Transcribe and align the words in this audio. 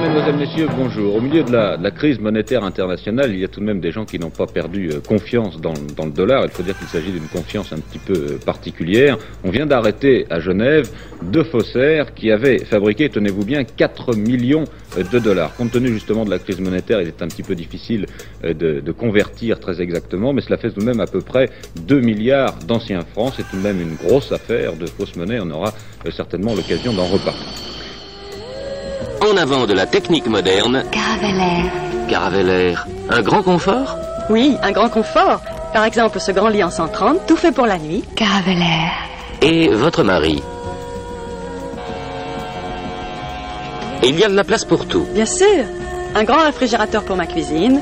Mesdames, 0.00 0.38
Messieurs, 0.38 0.68
bonjour. 0.76 1.16
Au 1.16 1.20
milieu 1.20 1.42
de 1.42 1.50
la, 1.50 1.90
crise 1.90 2.20
monétaire 2.20 2.62
internationale, 2.62 3.32
il 3.32 3.40
y 3.40 3.44
a 3.44 3.48
tout 3.48 3.58
de 3.58 3.64
même 3.64 3.80
des 3.80 3.90
gens 3.90 4.04
qui 4.04 4.18
n'ont 4.20 4.30
pas 4.30 4.46
perdu 4.46 4.90
euh, 4.90 5.00
confiance 5.00 5.60
dans, 5.60 5.74
dans, 5.96 6.04
le 6.04 6.12
dollar. 6.12 6.44
Il 6.44 6.50
faut 6.50 6.62
dire 6.62 6.78
qu'il 6.78 6.86
s'agit 6.86 7.10
d'une 7.10 7.26
confiance 7.26 7.72
un 7.72 7.78
petit 7.78 7.98
peu 7.98 8.12
euh, 8.12 8.38
particulière. 8.38 9.18
On 9.42 9.50
vient 9.50 9.66
d'arrêter 9.66 10.26
à 10.30 10.38
Genève 10.38 10.88
deux 11.22 11.42
faussaires 11.42 12.14
qui 12.14 12.30
avaient 12.30 12.58
fabriqué, 12.58 13.08
tenez-vous 13.08 13.44
bien, 13.44 13.64
4 13.64 14.14
millions 14.14 14.64
euh, 14.96 15.02
de 15.02 15.18
dollars. 15.18 15.54
Compte 15.56 15.72
tenu 15.72 15.88
justement 15.88 16.24
de 16.24 16.30
la 16.30 16.38
crise 16.38 16.60
monétaire, 16.60 17.00
il 17.00 17.08
est 17.08 17.20
un 17.20 17.28
petit 17.28 17.42
peu 17.42 17.56
difficile 17.56 18.06
de, 18.44 18.52
de 18.80 18.92
convertir 18.92 19.58
très 19.58 19.80
exactement, 19.80 20.32
mais 20.32 20.42
cela 20.42 20.58
fait 20.58 20.70
tout 20.70 20.80
de 20.80 20.86
même 20.86 21.00
à 21.00 21.06
peu 21.06 21.20
près 21.20 21.50
2 21.86 22.00
milliards 22.00 22.54
d'anciens 22.66 23.00
francs. 23.00 23.32
C'est 23.36 23.48
tout 23.50 23.56
de 23.56 23.62
même 23.62 23.80
une 23.80 23.96
grosse 23.96 24.30
affaire 24.30 24.76
de 24.76 24.86
fausse 24.86 25.16
monnaie. 25.16 25.40
On 25.42 25.50
aura 25.50 25.72
certainement 26.10 26.54
l'occasion 26.54 26.92
d'en 26.92 27.06
reparler. 27.06 27.77
En 29.20 29.36
avant 29.36 29.66
de 29.66 29.74
la 29.74 29.86
technique 29.86 30.26
moderne. 30.26 30.84
Caravelaire. 30.92 31.72
Caravelaire. 32.08 32.86
Un 33.10 33.20
grand 33.22 33.42
confort? 33.42 33.96
Oui, 34.30 34.56
un 34.62 34.70
grand 34.72 34.88
confort. 34.88 35.40
Par 35.72 35.84
exemple, 35.84 36.20
ce 36.20 36.32
grand 36.32 36.48
lit 36.48 36.62
en 36.62 36.70
130, 36.70 37.26
tout 37.26 37.36
fait 37.36 37.52
pour 37.52 37.66
la 37.66 37.78
nuit. 37.78 38.04
Caravelaire. 38.14 38.92
Et 39.42 39.68
votre 39.68 40.02
mari? 40.02 40.42
Il 44.04 44.18
y 44.18 44.24
a 44.24 44.28
de 44.28 44.34
la 44.34 44.44
place 44.44 44.64
pour 44.64 44.86
tout. 44.86 45.06
Bien 45.12 45.26
sûr. 45.26 45.64
Un 46.14 46.24
grand 46.24 46.44
réfrigérateur 46.44 47.02
pour 47.04 47.16
ma 47.16 47.26
cuisine, 47.26 47.80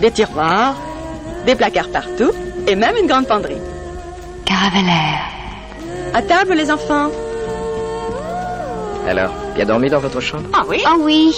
des 0.00 0.10
tiroirs, 0.10 0.74
des 1.46 1.54
placards 1.54 1.88
partout, 1.88 2.30
et 2.66 2.76
même 2.76 2.96
une 3.00 3.06
grande 3.06 3.26
penderie. 3.26 3.60
Caravelaire. 4.44 5.22
À 6.14 6.22
table, 6.22 6.52
les 6.54 6.70
enfants. 6.70 7.08
Alors, 9.06 9.32
bien 9.54 9.64
dormi 9.64 9.88
dans 9.88 10.00
votre 10.00 10.20
chambre 10.20 10.48
Ah 10.52 10.64
oui 10.68 10.82
Ah 10.84 10.96
oui. 11.00 11.32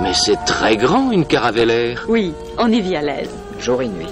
Mais 0.00 0.12
c'est 0.14 0.36
très 0.46 0.76
grand, 0.76 1.10
une 1.10 1.24
caravelaire. 1.26 2.04
Oui, 2.08 2.32
on 2.58 2.70
y 2.70 2.80
vit 2.80 2.94
à 2.94 3.02
l'aise. 3.02 3.30
Jour 3.58 3.82
et 3.82 3.88
nuit. 3.88 4.06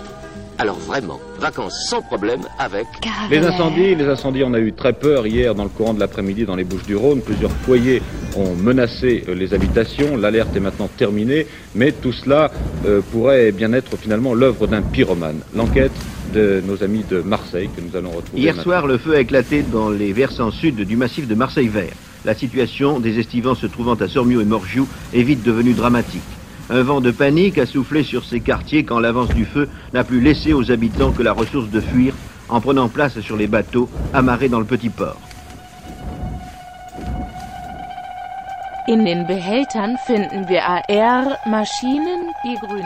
Alors 0.59 0.79
vraiment, 0.79 1.21
vacances 1.39 1.87
sans 1.89 2.01
problème 2.01 2.41
avec... 2.59 2.87
Les 3.31 3.39
incendies, 3.45 3.95
les 3.95 4.07
incendies, 4.07 4.43
on 4.45 4.55
a 4.55 4.59
eu 4.59 4.73
très 4.73 4.93
peur 4.93 5.27
hier 5.27 5.55
dans 5.55 5.65
le 5.65 5.69
courant 5.69 5.95
de 5.95 6.01
l'après-midi 6.01 6.45
dans 6.45 6.57
les 6.57 6.65
Bouches-du-Rhône. 6.65 7.21
Plusieurs 7.21 7.51
foyers 7.51 8.03
ont 8.37 8.55
menacé 8.55 9.25
euh, 9.29 9.35
les 9.35 9.53
habitations. 9.53 10.17
L'alerte 10.17 10.57
est 10.57 10.61
maintenant 10.61 10.89
terminée, 10.97 11.47
mais 11.75 11.93
tout 11.93 12.13
cela 12.13 12.51
euh, 12.87 13.01
pourrait 13.13 13.53
bien 13.53 13.73
être 13.73 13.97
finalement 13.97 14.33
l'œuvre 14.35 14.67
d'un 14.67 14.83
pyromane. 14.83 15.41
L'enquête 15.55 15.93
de 16.35 16.63
nos 16.67 16.83
amis 16.83 17.05
de 17.09 17.23
Marseille 17.23 17.71
que 17.75 17.81
nous 17.81 17.97
allons 17.97 18.11
retrouver. 18.11 18.43
Hier 18.43 18.55
maintenant. 18.55 18.63
soir, 18.63 18.87
le 18.87 18.99
feu 18.99 19.15
a 19.15 19.21
éclaté 19.21 19.63
dans 19.63 19.89
les 19.89 20.13
versants 20.13 20.51
sud 20.51 20.81
du 20.81 20.97
massif 20.97 21.29
de 21.29 21.35
Marseille 21.35 21.69
Vert. 21.69 21.95
La 22.25 22.35
situation 22.35 23.01
des 23.01 23.19
estivants 23.19 23.55
se 23.55 23.67
trouvant 23.67 23.95
à 23.95 24.09
Sormiou 24.09 24.41
et 24.41 24.45
Morgiou 24.45 24.89
est 25.13 25.23
vite 25.23 25.43
devenue 25.43 25.75
dramatique. 25.75 26.23
Un 26.71 26.83
vent 26.83 27.01
de 27.01 27.11
panique 27.11 27.59
a 27.59 27.67
soufflé 27.67 28.03
sur 28.03 28.25
ces 28.25 28.41
quartiers 28.41 28.85
quand 28.85 28.99
l'avance 28.99 29.29
du 29.29 29.45
feu 29.45 29.69
n'a 29.93 30.03
plus 30.03 30.21
laissé 30.21 30.53
aux 30.53 30.73
habitants 30.73 31.13
que 31.13 31.23
la 31.23 31.33
ressource 31.33 31.69
de 31.71 31.81
fuir 31.81 32.15
en 32.49 32.61
prenant 32.61 32.89
place 32.89 33.21
sur 33.21 33.37
les 33.37 33.47
bateaux 33.47 33.89
amarrés 34.13 34.49
dans 34.49 34.61
le 34.61 34.65
petit 34.65 34.89
port. 34.91 35.21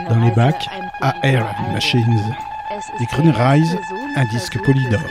Dans 0.09 0.19
les 0.19 0.31
bacs, 0.31 0.69
AR. 1.01 1.55
Machines. 1.73 2.35
Die 2.99 3.05
grüne 3.07 3.33
un 4.15 4.25
disque 4.25 4.59
Polydor. 4.61 5.01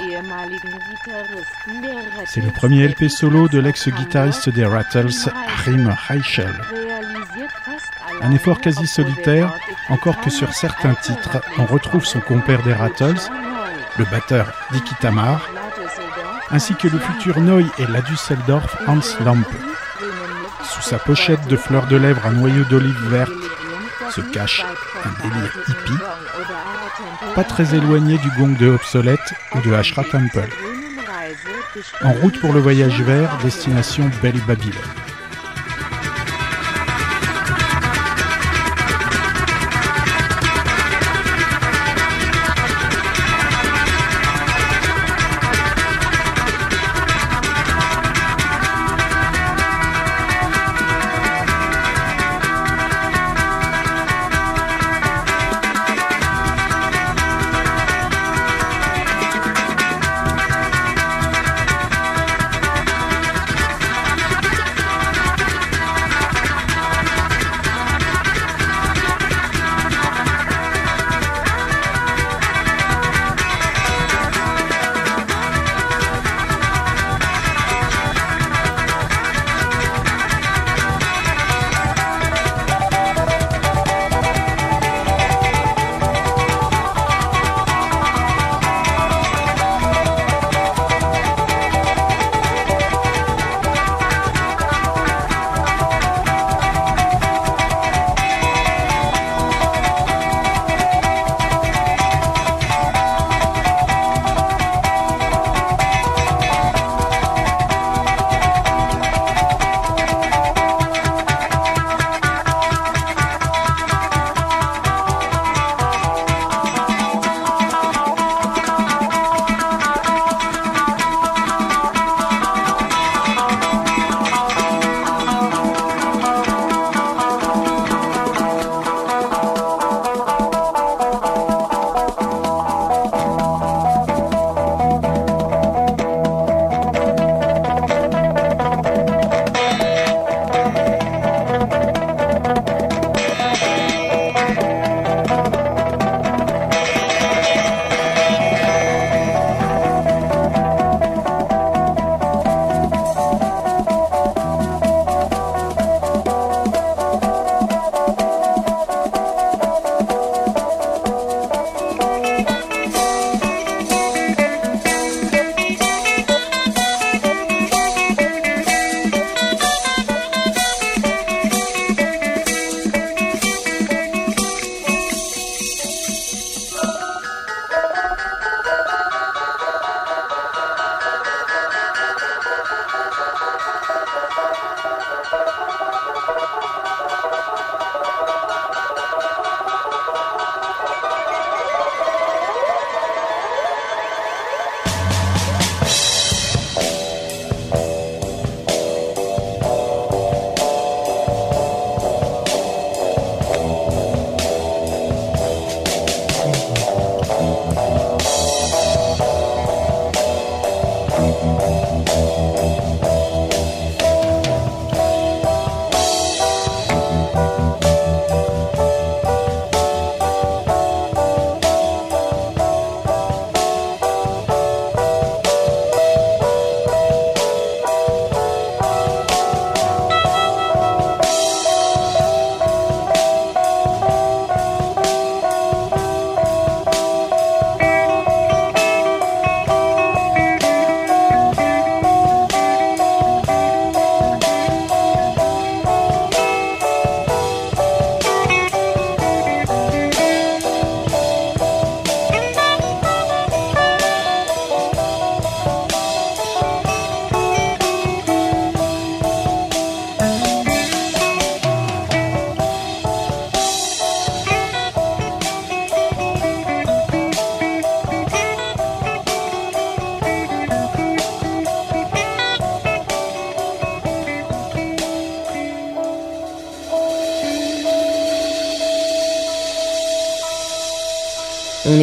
C'est 2.27 2.41
le 2.41 2.51
premier 2.51 2.87
LP 2.87 3.09
solo 3.09 3.49
de 3.49 3.59
l'ex-guitariste 3.59 4.49
des 4.51 4.65
Rattles, 4.65 5.31
Achim 5.47 5.95
Reichel. 6.09 6.55
Un 8.23 8.33
effort 8.33 8.61
quasi 8.61 8.87
solitaire, 8.87 9.53
encore 9.89 10.21
que 10.21 10.31
sur 10.31 10.53
certains 10.53 10.95
titres, 10.95 11.41
on 11.59 11.65
retrouve 11.65 12.05
son 12.05 12.21
compère 12.21 12.63
des 12.63 12.75
Rattles, 12.75 13.31
le 13.99 14.05
batteur 14.05 14.53
Dicky 14.73 14.95
Tamar, 15.01 15.49
ainsi 16.51 16.75
que 16.75 16.89
le 16.89 16.99
futur 16.99 17.41
Noy 17.41 17.67
et 17.79 17.87
la 17.87 18.03
Düsseldorf 18.03 18.77
Hans 18.87 19.25
Lampe. 19.25 19.47
Sous 20.63 20.83
sa 20.83 20.99
pochette 20.99 21.47
de 21.49 21.57
fleurs 21.57 21.87
de 21.87 21.97
lèvres 21.97 22.27
à 22.27 22.31
noyau 22.31 22.65
d'olive 22.65 23.09
verte 23.09 23.33
se 24.11 24.21
cache 24.21 24.65
un 25.05 25.23
délire 25.23 25.53
hippie, 25.69 25.99
pas 27.35 27.45
très 27.45 27.75
éloigné 27.75 28.19
du 28.19 28.31
gong 28.39 28.57
de 28.59 28.69
Obsolete 28.69 29.35
ou 29.55 29.61
de 29.61 29.73
Ashra 29.73 30.05
Temple. 30.05 30.49
En 32.03 32.13
route 32.13 32.41
pour 32.41 32.53
le 32.53 32.61
voyage 32.61 33.01
vert, 33.03 33.39
destination 33.43 34.11
Belle 34.23 34.41
Babylone. 34.47 34.75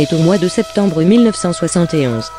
Est 0.05 0.13
au 0.13 0.19
mois 0.19 0.37
de 0.37 0.47
septembre 0.47 1.01
1971. 1.01 2.31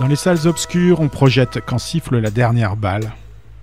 Dans 0.00 0.08
les 0.08 0.16
salles 0.16 0.48
obscures, 0.48 1.00
on 1.00 1.08
projette 1.08 1.60
quand 1.64 1.78
siffle 1.78 2.18
la 2.18 2.30
dernière 2.30 2.74
balle. 2.74 3.12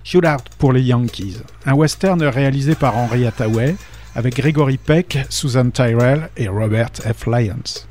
Shootout 0.04 0.44
pour 0.58 0.72
les 0.72 0.80
Yankees, 0.80 1.36
un 1.66 1.74
western 1.74 2.22
réalisé 2.22 2.74
par 2.74 2.96
Henry 2.96 3.26
Hathaway 3.26 3.76
avec 4.14 4.36
Gregory 4.36 4.78
Peck, 4.78 5.18
Susan 5.28 5.68
Tyrell 5.70 6.30
et 6.36 6.48
Robert 6.48 6.92
F. 7.02 7.26
Lyons. 7.26 7.86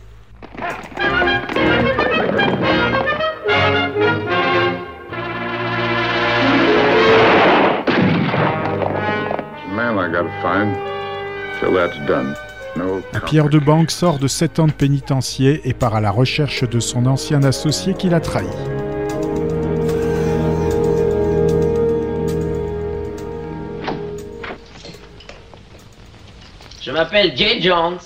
Man 9.75 9.99
I 9.99 10.09
gotta 10.11 10.31
find. 10.41 10.75
Till 11.59 11.73
that's 11.73 11.97
done. 12.07 12.35
Pilleur 13.25 13.49
de 13.49 13.59
banque 13.59 13.91
sort 13.91 14.19
de 14.19 14.27
7 14.27 14.59
ans 14.59 14.67
de 14.67 14.71
pénitencier 14.71 15.61
et 15.65 15.73
part 15.73 15.95
à 15.95 16.01
la 16.01 16.11
recherche 16.11 16.63
de 16.67 16.79
son 16.79 17.05
ancien 17.05 17.43
associé 17.43 17.93
qui 17.93 18.09
l'a 18.09 18.19
trahi. 18.19 18.47
Je 26.81 26.91
m'appelle 26.91 27.35
Jay 27.37 27.61
Jones. 27.61 27.99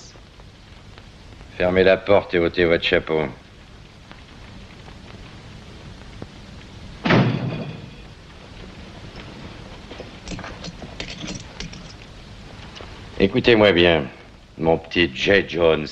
Fermez 1.56 1.82
la 1.82 1.96
porte 1.96 2.34
et 2.34 2.38
ôtez 2.38 2.64
votre 2.64 2.84
chapeau. 2.84 3.22
Écoutez-moi 13.18 13.72
bien, 13.72 14.04
mon 14.58 14.78
petit 14.78 15.10
Jay 15.14 15.44
Jones. 15.48 15.86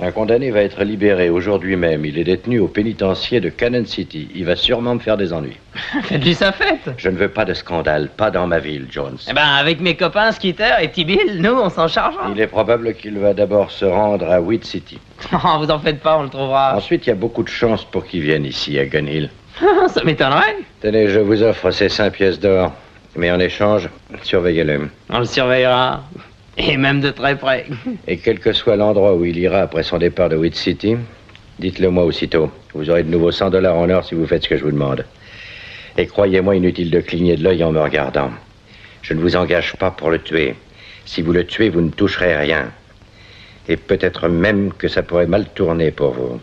Un 0.00 0.12
condamné 0.12 0.52
va 0.52 0.62
être 0.62 0.84
libéré 0.84 1.28
aujourd'hui 1.28 1.74
même. 1.74 2.04
Il 2.04 2.18
est 2.18 2.24
détenu 2.24 2.60
au 2.60 2.68
pénitencier 2.68 3.40
de 3.40 3.48
Cannon 3.48 3.84
City. 3.84 4.28
Il 4.32 4.44
va 4.44 4.54
sûrement 4.54 4.94
me 4.94 5.00
faire 5.00 5.16
des 5.16 5.32
ennuis. 5.32 5.56
Faites-lui 6.04 6.34
sa 6.34 6.52
fête. 6.52 6.88
Je 6.96 7.08
ne 7.08 7.16
veux 7.16 7.28
pas 7.28 7.44
de 7.44 7.52
scandale, 7.52 8.08
pas 8.16 8.30
dans 8.30 8.46
ma 8.46 8.60
ville, 8.60 8.86
Jones. 8.88 9.18
Eh 9.28 9.32
ben, 9.32 9.42
avec 9.42 9.80
mes 9.80 9.96
copains 9.96 10.30
Skitter 10.30 10.70
et 10.80 10.88
T-Bill, 10.92 11.40
nous, 11.42 11.50
on 11.50 11.68
s'en 11.68 11.88
chargera. 11.88 12.30
Il 12.32 12.40
est 12.40 12.46
probable 12.46 12.94
qu'il 12.94 13.18
va 13.18 13.34
d'abord 13.34 13.72
se 13.72 13.84
rendre 13.84 14.30
à 14.30 14.40
Weed 14.40 14.64
City. 14.64 14.98
Non, 15.32 15.58
vous 15.58 15.70
en 15.70 15.80
faites 15.80 16.00
pas, 16.00 16.16
on 16.16 16.22
le 16.22 16.28
trouvera. 16.28 16.76
Ensuite, 16.76 17.06
il 17.06 17.10
y 17.10 17.12
a 17.12 17.16
beaucoup 17.16 17.42
de 17.42 17.48
chances 17.48 17.84
pour 17.84 18.06
qu'il 18.06 18.20
vienne 18.20 18.44
ici, 18.44 18.78
à 18.78 18.86
Gun 18.86 19.06
Hill. 19.06 19.30
Ça 19.88 20.04
m'étonnerait. 20.04 20.58
Tenez, 20.80 21.08
je 21.08 21.18
vous 21.18 21.42
offre 21.42 21.72
ces 21.72 21.88
cinq 21.88 22.12
pièces 22.12 22.38
d'or. 22.38 22.72
Mais 23.18 23.32
en 23.32 23.40
échange, 23.40 23.88
surveillez-le. 24.22 24.88
On 25.10 25.18
le 25.18 25.24
surveillera. 25.24 26.04
Et 26.56 26.76
même 26.76 27.00
de 27.00 27.10
très 27.10 27.36
près. 27.36 27.66
Et 28.06 28.18
quel 28.18 28.38
que 28.38 28.52
soit 28.52 28.76
l'endroit 28.76 29.14
où 29.14 29.24
il 29.24 29.36
ira 29.36 29.58
après 29.58 29.82
son 29.82 29.98
départ 29.98 30.28
de 30.28 30.36
Weed 30.36 30.54
City, 30.54 30.96
dites-le 31.58 31.90
moi 31.90 32.04
aussitôt. 32.04 32.48
Vous 32.74 32.88
aurez 32.90 33.02
de 33.02 33.10
nouveau 33.10 33.32
100 33.32 33.50
dollars 33.50 33.76
en 33.76 33.90
or 33.90 34.04
si 34.04 34.14
vous 34.14 34.24
faites 34.24 34.44
ce 34.44 34.48
que 34.48 34.56
je 34.56 34.62
vous 34.62 34.70
demande. 34.70 35.04
Et 35.96 36.06
croyez-moi, 36.06 36.54
inutile 36.54 36.92
de 36.92 37.00
cligner 37.00 37.36
de 37.36 37.42
l'œil 37.42 37.64
en 37.64 37.72
me 37.72 37.80
regardant. 37.80 38.30
Je 39.02 39.14
ne 39.14 39.20
vous 39.20 39.34
engage 39.34 39.74
pas 39.74 39.90
pour 39.90 40.10
le 40.10 40.20
tuer. 40.20 40.54
Si 41.04 41.20
vous 41.20 41.32
le 41.32 41.44
tuez, 41.44 41.70
vous 41.70 41.80
ne 41.80 41.90
toucherez 41.90 42.36
rien. 42.36 42.66
Et 43.68 43.76
peut-être 43.76 44.28
même 44.28 44.72
que 44.72 44.86
ça 44.86 45.02
pourrait 45.02 45.26
mal 45.26 45.46
tourner 45.56 45.90
pour 45.90 46.12
vous. 46.12 46.40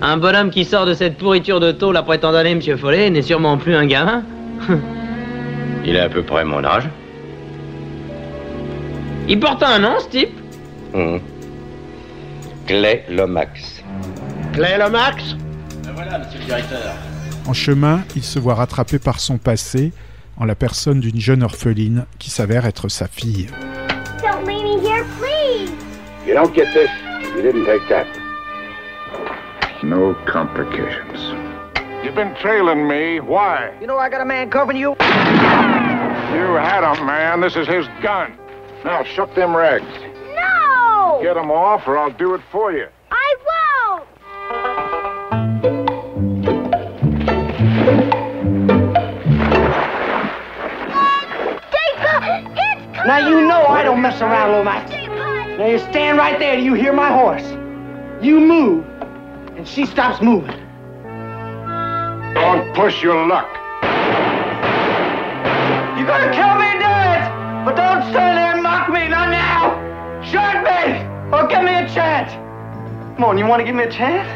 Un 0.00 0.16
bonhomme 0.18 0.50
qui 0.50 0.64
sort 0.64 0.86
de 0.86 0.94
cette 0.94 1.18
pourriture 1.18 1.58
de 1.58 1.72
tôle 1.72 1.96
après 1.96 2.18
tant 2.18 2.30
d'années, 2.30 2.54
monsieur 2.54 2.76
Follet, 2.76 3.10
n'est 3.10 3.22
sûrement 3.22 3.58
plus 3.58 3.74
un 3.74 3.86
gamin. 3.86 4.22
Il 5.84 5.96
a 5.98 6.04
à 6.04 6.08
peu 6.08 6.22
près 6.22 6.44
mon 6.44 6.62
âge. 6.64 6.88
Il 9.28 9.38
porte 9.40 9.62
un 9.62 9.78
nom, 9.78 9.98
ce 10.00 10.08
type 10.08 10.30
Hum. 10.94 11.20
Clay 12.66 13.04
Lomax. 13.08 13.82
Clay 14.52 14.78
Lomax 14.78 15.36
Ben 15.84 15.92
voilà, 15.94 16.18
monsieur 16.18 16.38
le 16.38 16.44
directeur. 16.44 16.94
En 17.46 17.52
chemin, 17.52 18.02
il 18.14 18.22
se 18.22 18.38
voit 18.38 18.54
rattrapé 18.54 18.98
par 18.98 19.18
son 19.18 19.38
passé, 19.38 19.92
en 20.36 20.44
la 20.44 20.54
personne 20.54 21.00
d'une 21.00 21.20
jeune 21.20 21.42
orpheline 21.42 22.04
qui 22.18 22.30
s'avère 22.30 22.66
être 22.66 22.88
sa 22.88 23.06
fille. 23.08 23.48
Don't 24.22 24.46
leave 24.46 24.62
me 24.64 24.80
here, 24.86 25.04
please. 25.18 25.72
You 26.26 26.34
don't 26.34 26.54
get 26.54 26.66
this. 26.72 26.90
You 27.34 27.42
didn't 27.42 27.64
take 27.64 27.88
that. 27.88 28.06
No 29.82 30.14
complications. 30.32 31.34
You've 32.02 32.16
been 32.16 32.34
trailing 32.34 32.88
me. 32.88 33.20
Why? 33.20 33.72
You 33.80 33.86
know 33.86 33.96
I 33.96 34.08
got 34.08 34.20
a 34.20 34.24
man 34.24 34.50
covering 34.50 34.76
you? 34.76 34.90
You 34.90 34.96
had 36.58 36.82
him, 36.82 37.06
man. 37.06 37.40
This 37.40 37.54
is 37.54 37.68
his 37.68 37.86
gun. 38.02 38.36
Now, 38.84 39.04
shuck 39.04 39.32
them 39.36 39.54
rags. 39.56 39.86
No! 40.34 41.20
Get 41.22 41.34
them 41.34 41.52
off, 41.52 41.86
or 41.86 41.96
I'll 41.96 42.10
do 42.10 42.34
it 42.34 42.40
for 42.50 42.72
you. 42.72 42.88
I 43.12 43.36
won't! 43.46 44.08
Now 53.06 53.28
you 53.28 53.46
know 53.46 53.64
I 53.66 53.82
don't 53.84 54.02
mess 54.02 54.20
around, 54.20 54.52
Lomax. 54.52 54.90
Now 54.90 55.66
you 55.66 55.78
stand 55.78 56.18
right 56.18 56.38
there 56.38 56.56
Do 56.56 56.62
you 56.62 56.74
hear 56.74 56.92
my 56.92 57.12
horse. 57.12 57.46
You 58.20 58.40
move, 58.40 58.84
and 59.56 59.68
she 59.68 59.86
stops 59.86 60.20
moving. 60.20 60.61
Don't 62.42 62.74
push 62.74 63.00
your 63.00 63.24
luck. 63.24 63.48
You're 65.96 66.08
gonna 66.08 66.32
kill 66.34 66.54
me, 66.58 66.72
do 66.82 66.90
it! 67.14 67.22
But 67.64 67.76
don't 67.76 68.02
stand 68.10 68.36
there 68.36 68.54
and 68.54 68.62
mock 68.64 68.88
me, 68.88 69.06
not 69.06 69.30
now! 69.30 69.78
Shoot 70.24 70.64
me! 70.66 71.06
Or 71.32 71.46
give 71.46 71.62
me 71.62 71.72
a 71.72 71.88
chance! 71.88 72.32
Come 73.14 73.22
on, 73.22 73.38
you 73.38 73.46
wanna 73.46 73.62
give 73.62 73.76
me 73.76 73.84
a 73.84 73.90
chance? 73.90 74.28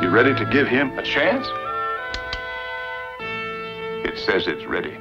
You 0.00 0.10
ready 0.10 0.32
to 0.32 0.44
give 0.44 0.68
him 0.68 0.96
a 0.96 1.02
chance? 1.02 1.44
It 4.06 4.16
says 4.16 4.46
it's 4.46 4.64
ready. 4.66 4.96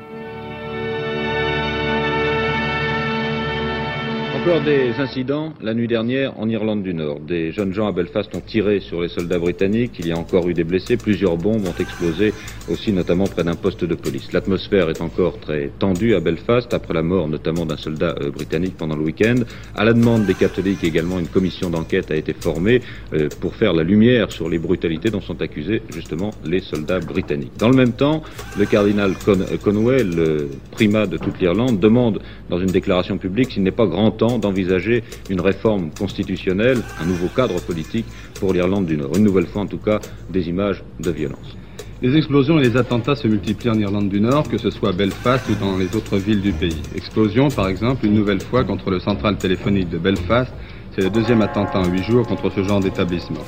Encore 4.43 4.61
des 4.65 4.91
incidents 4.99 5.53
la 5.61 5.73
nuit 5.73 5.87
dernière 5.87 6.37
en 6.37 6.49
Irlande 6.49 6.83
du 6.83 6.93
Nord. 6.93 7.21
Des 7.21 7.53
jeunes 7.53 7.73
gens 7.73 7.87
à 7.87 7.93
Belfast 7.93 8.35
ont 8.35 8.41
tiré 8.41 8.81
sur 8.81 9.01
les 9.01 9.07
soldats 9.07 9.39
britanniques. 9.39 9.93
Il 9.99 10.07
y 10.07 10.11
a 10.11 10.17
encore 10.17 10.49
eu 10.49 10.53
des 10.53 10.65
blessés. 10.65 10.97
Plusieurs 10.97 11.37
bombes 11.37 11.65
ont 11.65 11.81
explosé 11.81 12.33
aussi, 12.69 12.91
notamment 12.91 13.23
près 13.23 13.45
d'un 13.45 13.55
poste 13.55 13.85
de 13.85 13.95
police. 13.95 14.33
L'atmosphère 14.33 14.89
est 14.89 14.99
encore 14.99 15.39
très 15.39 15.71
tendue 15.79 16.13
à 16.13 16.19
Belfast 16.19 16.73
après 16.73 16.93
la 16.93 17.03
mort 17.03 17.29
notamment 17.29 17.65
d'un 17.65 17.77
soldat 17.77 18.15
euh, 18.19 18.31
britannique 18.31 18.75
pendant 18.77 18.97
le 18.97 19.03
week-end. 19.03 19.35
À 19.75 19.85
la 19.85 19.93
demande 19.93 20.25
des 20.25 20.33
catholiques 20.33 20.83
également, 20.83 21.19
une 21.19 21.27
commission 21.27 21.69
d'enquête 21.69 22.11
a 22.11 22.15
été 22.17 22.33
formée 22.33 22.81
euh, 23.13 23.29
pour 23.39 23.55
faire 23.55 23.71
la 23.71 23.83
lumière 23.83 24.29
sur 24.29 24.49
les 24.49 24.59
brutalités 24.59 25.09
dont 25.09 25.21
sont 25.21 25.41
accusés 25.41 25.81
justement 25.93 26.31
les 26.43 26.59
soldats 26.59 26.99
britanniques. 26.99 27.53
Dans 27.57 27.69
le 27.69 27.77
même 27.77 27.93
temps, 27.93 28.21
le 28.59 28.65
cardinal 28.65 29.13
Con- 29.23 29.45
Conway, 29.63 30.03
le 30.03 30.49
primat 30.71 31.07
de 31.07 31.15
toute 31.15 31.39
l'Irlande, 31.39 31.79
demande 31.79 32.19
dans 32.49 32.59
une 32.59 32.71
déclaration 32.71 33.17
publique 33.17 33.51
s'il 33.53 33.63
n'est 33.63 33.71
pas 33.71 33.85
grand 33.87 34.11
temps 34.11 34.32
d'envisager 34.39 35.03
une 35.29 35.41
réforme 35.41 35.89
constitutionnelle, 35.91 36.81
un 37.01 37.05
nouveau 37.05 37.27
cadre 37.27 37.59
politique 37.61 38.05
pour 38.39 38.53
l'Irlande 38.53 38.85
du 38.85 38.97
Nord. 38.97 39.15
Une 39.15 39.23
nouvelle 39.23 39.47
fois, 39.47 39.63
en 39.63 39.67
tout 39.67 39.77
cas, 39.77 39.99
des 40.29 40.49
images 40.49 40.83
de 40.99 41.11
violence. 41.11 41.57
Les 42.01 42.17
explosions 42.17 42.59
et 42.59 42.63
les 42.63 42.75
attentats 42.75 43.15
se 43.15 43.29
multiplient 43.29 43.69
en 43.69 43.79
Irlande 43.79 44.09
du 44.09 44.19
Nord, 44.19 44.49
que 44.49 44.57
ce 44.57 44.69
soit 44.69 44.89
à 44.89 44.91
Belfast 44.91 45.47
ou 45.49 45.55
dans 45.55 45.77
les 45.77 45.95
autres 45.95 46.17
villes 46.17 46.41
du 46.41 46.51
pays. 46.51 46.81
Explosion, 46.95 47.47
par 47.47 47.69
exemple, 47.69 48.05
une 48.05 48.13
nouvelle 48.13 48.41
fois 48.41 48.65
contre 48.65 48.89
le 48.89 48.99
central 48.99 49.37
téléphonique 49.37 49.89
de 49.89 49.97
Belfast. 49.97 50.51
C'est 50.95 51.03
le 51.03 51.09
deuxième 51.09 51.41
attentat 51.41 51.79
en 51.79 51.89
huit 51.89 52.03
jours 52.03 52.27
contre 52.27 52.51
ce 52.53 52.61
genre 52.61 52.81
d'établissement. 52.81 53.39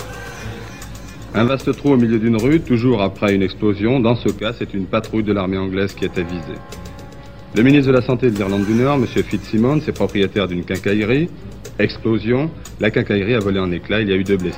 Un 1.34 1.44
vaste 1.44 1.76
trou 1.76 1.92
au 1.92 1.98
milieu 1.98 2.18
d'une 2.18 2.38
rue, 2.38 2.62
toujours 2.62 3.02
après 3.02 3.36
une 3.36 3.44
explosion. 3.44 4.00
Dans 4.00 4.16
ce 4.16 4.30
cas, 4.30 4.54
c'est 4.58 4.74
une 4.74 4.86
patrouille 4.86 5.24
de 5.24 5.34
l'armée 5.34 5.58
anglaise 5.58 5.94
qui 5.94 6.06
était 6.06 6.24
visée. 6.24 6.60
Le 7.56 7.64
ministre 7.64 7.88
de 7.88 7.94
la 7.94 8.02
Santé 8.02 8.30
de 8.30 8.36
l'Irlande 8.36 8.66
du 8.66 8.74
Nord, 8.74 8.96
M. 8.96 9.06
Fitzsimons, 9.08 9.78
est 9.78 9.94
propriétaire 9.94 10.46
d'une 10.46 10.66
quincaillerie. 10.66 11.30
Explosion. 11.80 12.52
La 12.82 12.92
quincaillerie 12.92 13.36
a 13.36 13.40
volé 13.40 13.60
en 13.60 13.72
éclats. 13.72 14.02
Il 14.02 14.10
y 14.10 14.12
a 14.12 14.18
eu 14.18 14.26
deux 14.26 14.36
blessés. 14.36 14.58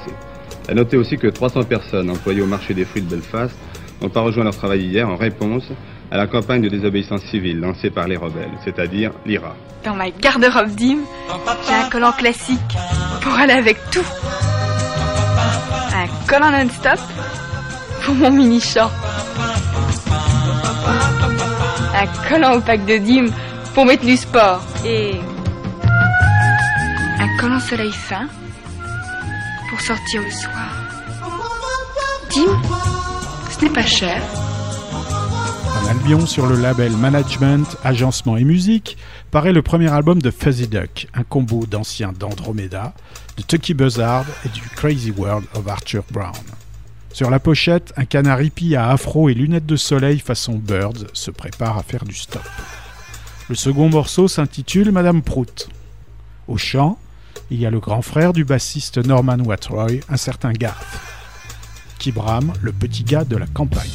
À 0.68 0.74
noter 0.74 0.98
aussi 0.98 1.16
que 1.16 1.28
300 1.28 1.66
personnes 1.66 2.10
employées 2.10 2.42
au 2.42 2.48
marché 2.48 2.74
des 2.74 2.86
fruits 2.86 3.04
de 3.04 3.10
Belfast 3.10 3.56
n'ont 4.02 4.10
pas 4.10 4.22
rejoint 4.22 4.44
leur 4.44 4.58
travail 4.58 4.82
hier 4.82 5.08
en 5.08 5.16
réponse 5.16 5.66
à 6.10 6.18
la 6.18 6.26
campagne 6.26 6.64
de 6.64 6.70
désobéissance 6.70 7.22
civile 7.30 7.60
lancée 7.60 7.92
par 7.92 8.08
les 8.08 8.18
rebelles, 8.18 8.58
c'est-à-dire 8.66 9.12
l'IRA. 9.28 9.56
Dans 9.86 9.94
ma 9.94 10.10
garde-robe 10.10 10.74
d'hymne, 10.74 11.04
j'ai 11.68 11.76
un 11.76 11.90
collant 11.92 12.14
classique 12.14 12.58
pour 13.22 13.34
aller 13.34 13.54
avec 13.54 13.78
tout. 13.92 14.06
Un 15.94 16.28
collant 16.28 16.50
non-stop 16.50 17.00
pour 18.04 18.16
mon 18.16 18.32
mini-short. 18.32 18.92
Un 22.00 22.06
collant 22.30 22.58
au 22.58 22.62
pack 22.62 22.86
de 22.86 22.98
dîmes 22.98 23.32
pour 23.74 23.84
mettre 23.86 24.06
du 24.06 24.16
sport. 24.18 24.62
Et 24.86 25.16
un 27.20 27.38
collant 27.40 27.60
soleil 27.60 27.92
fin 27.92 28.28
pour 29.68 29.82
sortir 29.82 30.22
le 30.22 30.30
soir. 30.30 30.70
Dîmes, 32.30 32.62
ce 33.50 33.66
n'est 33.66 33.72
pas 33.72 33.86
cher. 33.86 34.22
En 34.94 35.88
Albion, 35.90 36.28
sur 36.28 36.46
le 36.46 36.56
label 36.56 36.92
Management, 36.92 37.66
Agencement 37.84 38.38
et 38.38 38.44
Musique, 38.44 38.96
paraît 39.32 39.54
le 39.54 39.64
premier 39.64 39.92
album 39.92 40.22
de 40.22 40.30
Fuzzy 40.30 40.68
Duck, 40.68 41.08
un 41.16 41.24
combo 41.24 41.66
d'anciens 41.66 42.14
d'Andromeda, 42.14 42.94
de 43.38 43.42
Tucky 43.42 43.74
Buzzard 43.74 44.26
et 44.46 44.50
du 44.50 44.62
Crazy 44.76 45.10
World 45.18 45.46
of 45.56 45.68
Arthur 45.68 46.04
Brown. 46.12 46.36
Sur 47.14 47.30
la 47.30 47.40
pochette, 47.40 47.94
un 47.98 48.06
canard 48.06 48.42
hippie 48.42 48.76
à 48.76 48.90
afro 48.90 49.30
et 49.30 49.34
lunettes 49.34 49.66
de 49.66 49.76
soleil 49.76 50.20
façon 50.20 50.54
Birds 50.54 51.06
se 51.14 51.32
prépare 51.32 51.78
à 51.78 51.84
faire 51.84 52.06
du 52.06 52.14
stop. 52.14 52.44
Le 53.50 53.56
second 53.56 53.90
morceau 53.90 54.28
s'intitule 54.28 54.92
Madame 54.92 55.22
Prout. 55.22 55.70
Au 56.48 56.58
chant, 56.58 57.00
il 57.50 57.60
y 57.60 57.66
a 57.66 57.72
le 57.72 57.80
grand 57.80 58.02
frère 58.02 58.34
du 58.34 58.44
bassiste 58.44 58.98
Norman 58.98 59.40
Watroy, 59.40 60.02
un 60.10 60.18
certain 60.18 60.52
Garth, 60.52 60.86
qui 61.98 62.12
brame 62.12 62.54
le 62.62 62.72
petit 62.72 63.04
gars 63.04 63.24
de 63.24 63.38
la 63.38 63.48
campagne. 63.48 63.90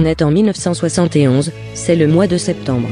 On 0.00 0.06
est 0.06 0.22
en 0.22 0.30
1971, 0.30 1.52
c'est 1.74 1.94
le 1.94 2.06
mois 2.06 2.26
de 2.26 2.38
septembre. 2.38 2.88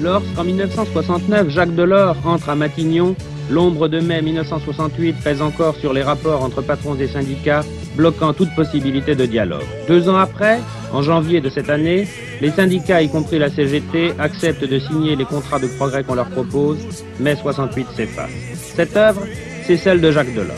Lorsqu'en 0.00 0.44
1969, 0.44 1.50
Jacques 1.50 1.74
Delors 1.74 2.14
entre 2.24 2.50
à 2.50 2.54
Matignon, 2.54 3.16
l'ombre 3.50 3.88
de 3.88 3.98
mai 3.98 4.22
1968 4.22 5.16
pèse 5.24 5.42
encore 5.42 5.74
sur 5.74 5.92
les 5.92 6.04
rapports 6.04 6.44
entre 6.44 6.62
patrons 6.62 6.94
et 6.94 7.08
syndicats, 7.08 7.64
bloquant 7.96 8.32
toute 8.32 8.54
possibilité 8.54 9.16
de 9.16 9.26
dialogue. 9.26 9.64
Deux 9.88 10.08
ans 10.08 10.18
après, 10.18 10.60
en 10.92 11.02
janvier 11.02 11.40
de 11.40 11.48
cette 11.48 11.68
année, 11.68 12.06
les 12.40 12.52
syndicats, 12.52 13.02
y 13.02 13.08
compris 13.08 13.40
la 13.40 13.50
CGT, 13.50 14.12
acceptent 14.20 14.70
de 14.70 14.78
signer 14.78 15.16
les 15.16 15.24
contrats 15.24 15.58
de 15.58 15.66
progrès 15.66 16.04
qu'on 16.04 16.14
leur 16.14 16.30
propose. 16.30 16.78
Mai 17.18 17.34
68 17.34 17.88
s'efface. 17.96 18.30
Cette 18.54 18.96
œuvre, 18.96 19.22
c'est 19.66 19.76
celle 19.76 20.00
de 20.00 20.12
Jacques 20.12 20.32
Delors. 20.32 20.54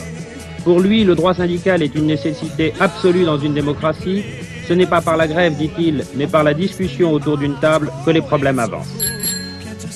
Pour 0.63 0.79
lui, 0.79 1.03
le 1.03 1.15
droit 1.15 1.33
syndical 1.33 1.81
est 1.81 1.95
une 1.95 2.05
nécessité 2.05 2.73
absolue 2.79 3.23
dans 3.23 3.39
une 3.39 3.55
démocratie. 3.55 4.23
Ce 4.71 4.73
n'est 4.73 4.85
pas 4.85 5.01
par 5.01 5.17
la 5.17 5.27
grève, 5.27 5.57
dit-il, 5.57 6.05
mais 6.15 6.27
par 6.27 6.45
la 6.45 6.53
discussion 6.53 7.11
autour 7.11 7.37
d'une 7.37 7.55
table 7.55 7.91
que 8.05 8.09
les 8.09 8.21
problèmes 8.21 8.57
avancent. 8.57 8.95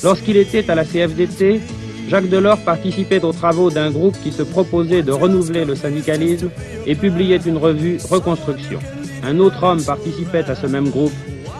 Lorsqu'il 0.03 0.35
était 0.35 0.69
à 0.69 0.75
la 0.75 0.83
CFDT, 0.83 1.61
Jacques 2.09 2.27
Delors 2.27 2.57
participait 2.57 3.23
aux 3.23 3.31
travaux 3.31 3.71
d'un 3.71 3.89
groupe 3.89 4.17
qui 4.21 4.33
se 4.33 4.43
proposait 4.43 5.01
de 5.01 5.13
renouveler 5.13 5.63
le 5.63 5.75
syndicalisme 5.75 6.49
et 6.85 6.93
publiait 6.93 7.37
une 7.37 7.55
revue 7.55 7.99
Reconstruction. 8.09 8.79
Un 9.23 9.39
autre 9.39 9.63
homme 9.63 9.81
participait 9.81 10.43
à 10.43 10.55
ce 10.55 10.67
même 10.67 10.89
groupe, 10.89 11.13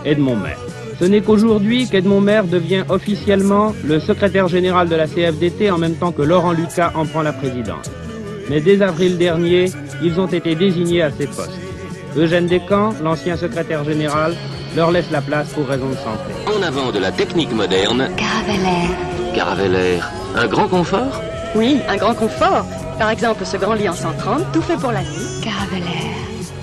Edmond 0.04 0.36
Maire. 0.36 0.60
Ce 1.00 1.06
n'est 1.06 1.22
qu'aujourd'hui 1.22 1.88
qu'Edmond 1.88 2.20
Maire 2.20 2.44
devient 2.44 2.84
officiellement 2.90 3.74
le 3.86 4.02
secrétaire 4.02 4.50
général 4.50 4.90
de 4.90 4.96
la 4.96 5.08
CFDT 5.08 5.72
en 5.72 5.78
même 5.78 5.96
temps 5.96 6.12
que 6.12 6.22
Laurent 6.22 6.52
Lucas 6.52 6.92
en 6.96 7.06
prend 7.06 7.22
la 7.22 7.32
présidence. 7.32 7.90
Mais 8.50 8.60
dès 8.60 8.82
avril 8.82 9.18
dernier, 9.18 9.72
ils 10.04 10.20
ont 10.20 10.28
été 10.28 10.54
désignés 10.56 11.02
à 11.02 11.12
ces 11.12 11.28
postes. 11.28 11.65
Eugène 12.18 12.48
Descamps, 12.48 12.94
l'ancien 13.04 13.36
secrétaire 13.36 13.84
général, 13.84 14.36
leur 14.76 14.92
laisse 14.92 15.12
la 15.12 15.22
place 15.22 15.50
pour 15.50 15.68
raison 15.68 15.90
de 15.90 15.96
santé. 15.96 16.32
En 16.48 16.62
avant 16.62 16.92
de 16.92 17.00
la 17.00 17.12
technique 17.12 17.52
moderne, 17.52 18.10
Caravelaire. 18.16 18.90
Caravelaire, 19.34 20.12
un 20.36 20.48
grand 20.48 20.68
confort? 20.68 21.22
Oui, 21.56 21.80
un 21.90 21.98
grand 21.98 22.14
confort. 22.14 22.66
Par 22.98 23.10
exemple, 23.10 23.46
ce 23.46 23.58
grand 23.58 23.74
lit 23.74 23.90
en 23.90 23.94
130, 23.94 24.52
tout 24.54 24.62
fait 24.62 24.78
pour 24.78 24.92
la 24.92 25.02
nuit. 25.02 25.42
Caravelaire. 25.44 26.16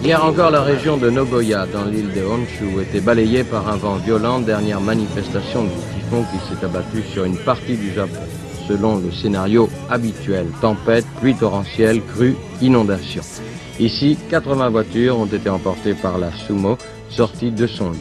Hier 0.03 0.25
encore, 0.25 0.51
la 0.51 0.63
région 0.63 0.97
de 0.97 1.11
Nogoya, 1.11 1.67
dans 1.67 1.85
l'île 1.85 2.13
de 2.13 2.25
Honshu, 2.25 2.81
était 2.81 3.01
balayée 3.01 3.45
par 3.45 3.69
un 3.69 3.77
vent 3.77 3.97
violent, 3.97 4.41
dernière 4.41 4.81
manifestation 4.81 5.65
du 5.65 5.71
typhon 5.71 6.25
qui 6.33 6.39
s'est 6.49 6.65
abattu 6.65 7.03
sur 7.13 7.25
une 7.25 7.37
partie 7.37 7.77
du 7.77 7.93
Japon. 7.93 8.21
Selon 8.67 8.97
le 8.97 9.13
scénario 9.13 9.69
habituel, 9.91 10.47
tempête, 10.61 11.07
pluie 11.21 11.35
torrentielle, 11.35 12.01
crue, 12.03 12.37
inondation. 12.61 13.23
Ici, 13.79 14.19
80 14.31 14.69
voitures 14.69 15.19
ont 15.19 15.27
été 15.27 15.49
emportées 15.49 15.95
par 15.95 16.19
la 16.19 16.31
Sumo, 16.33 16.77
sortie 17.09 17.51
de 17.51 17.67
son 17.67 17.93
lit. 17.93 17.99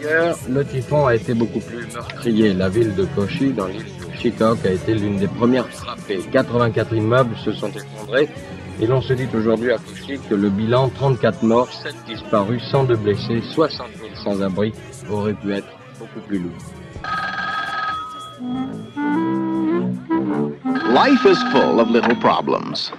Ailleurs, 0.00 0.38
le 0.48 0.64
typhon 0.64 1.06
a 1.06 1.14
été 1.14 1.34
beaucoup 1.34 1.60
plus 1.60 1.86
meurtrier. 1.92 2.52
La 2.54 2.68
ville 2.68 2.94
de 2.94 3.04
Kochi, 3.04 3.52
dans 3.52 3.66
l'île 3.66 3.84
de 3.84 4.16
Shikoku, 4.18 4.66
a 4.66 4.70
été 4.70 4.94
l'une 4.94 5.16
des 5.16 5.28
premières 5.28 5.68
frappées. 5.68 6.20
84 6.30 6.94
immeubles 6.94 7.36
se 7.44 7.52
sont 7.52 7.70
effondrés 7.70 8.28
et 8.80 8.86
l'on 8.86 9.00
se 9.00 9.14
dit 9.14 9.28
aujourd'hui 9.34 9.72
à 9.72 9.78
Kochi 9.78 10.18
que 10.28 10.34
le 10.34 10.50
bilan 10.50 10.90
34 10.90 11.42
morts, 11.42 11.72
7 11.72 11.94
disparus, 12.06 12.62
102 12.70 12.96
blessés, 12.96 13.42
60 13.54 13.88
000 13.98 14.10
sans-abri 14.22 14.72
aurait 15.10 15.34
pu 15.34 15.52
être 15.54 15.68
beaucoup 15.98 16.20
plus 16.26 16.38
lourd. 16.40 16.52
Life 20.26 21.24
is 21.24 21.40
full 21.52 21.78
of 21.78 21.88
little 21.88 22.16
problems. 22.16 22.90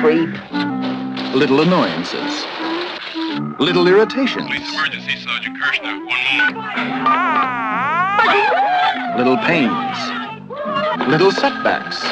Creep. 0.00 0.30
Little 1.32 1.60
annoyances. 1.60 2.44
Little 3.60 3.86
irritations. 3.86 4.46
Emergency, 4.46 5.16
Sergeant 5.18 5.56
Kirshner. 5.62 6.04
One 6.04 6.26
Little 9.16 9.36
pains. 9.38 9.98
Little 11.08 11.30
setbacks. 11.30 12.02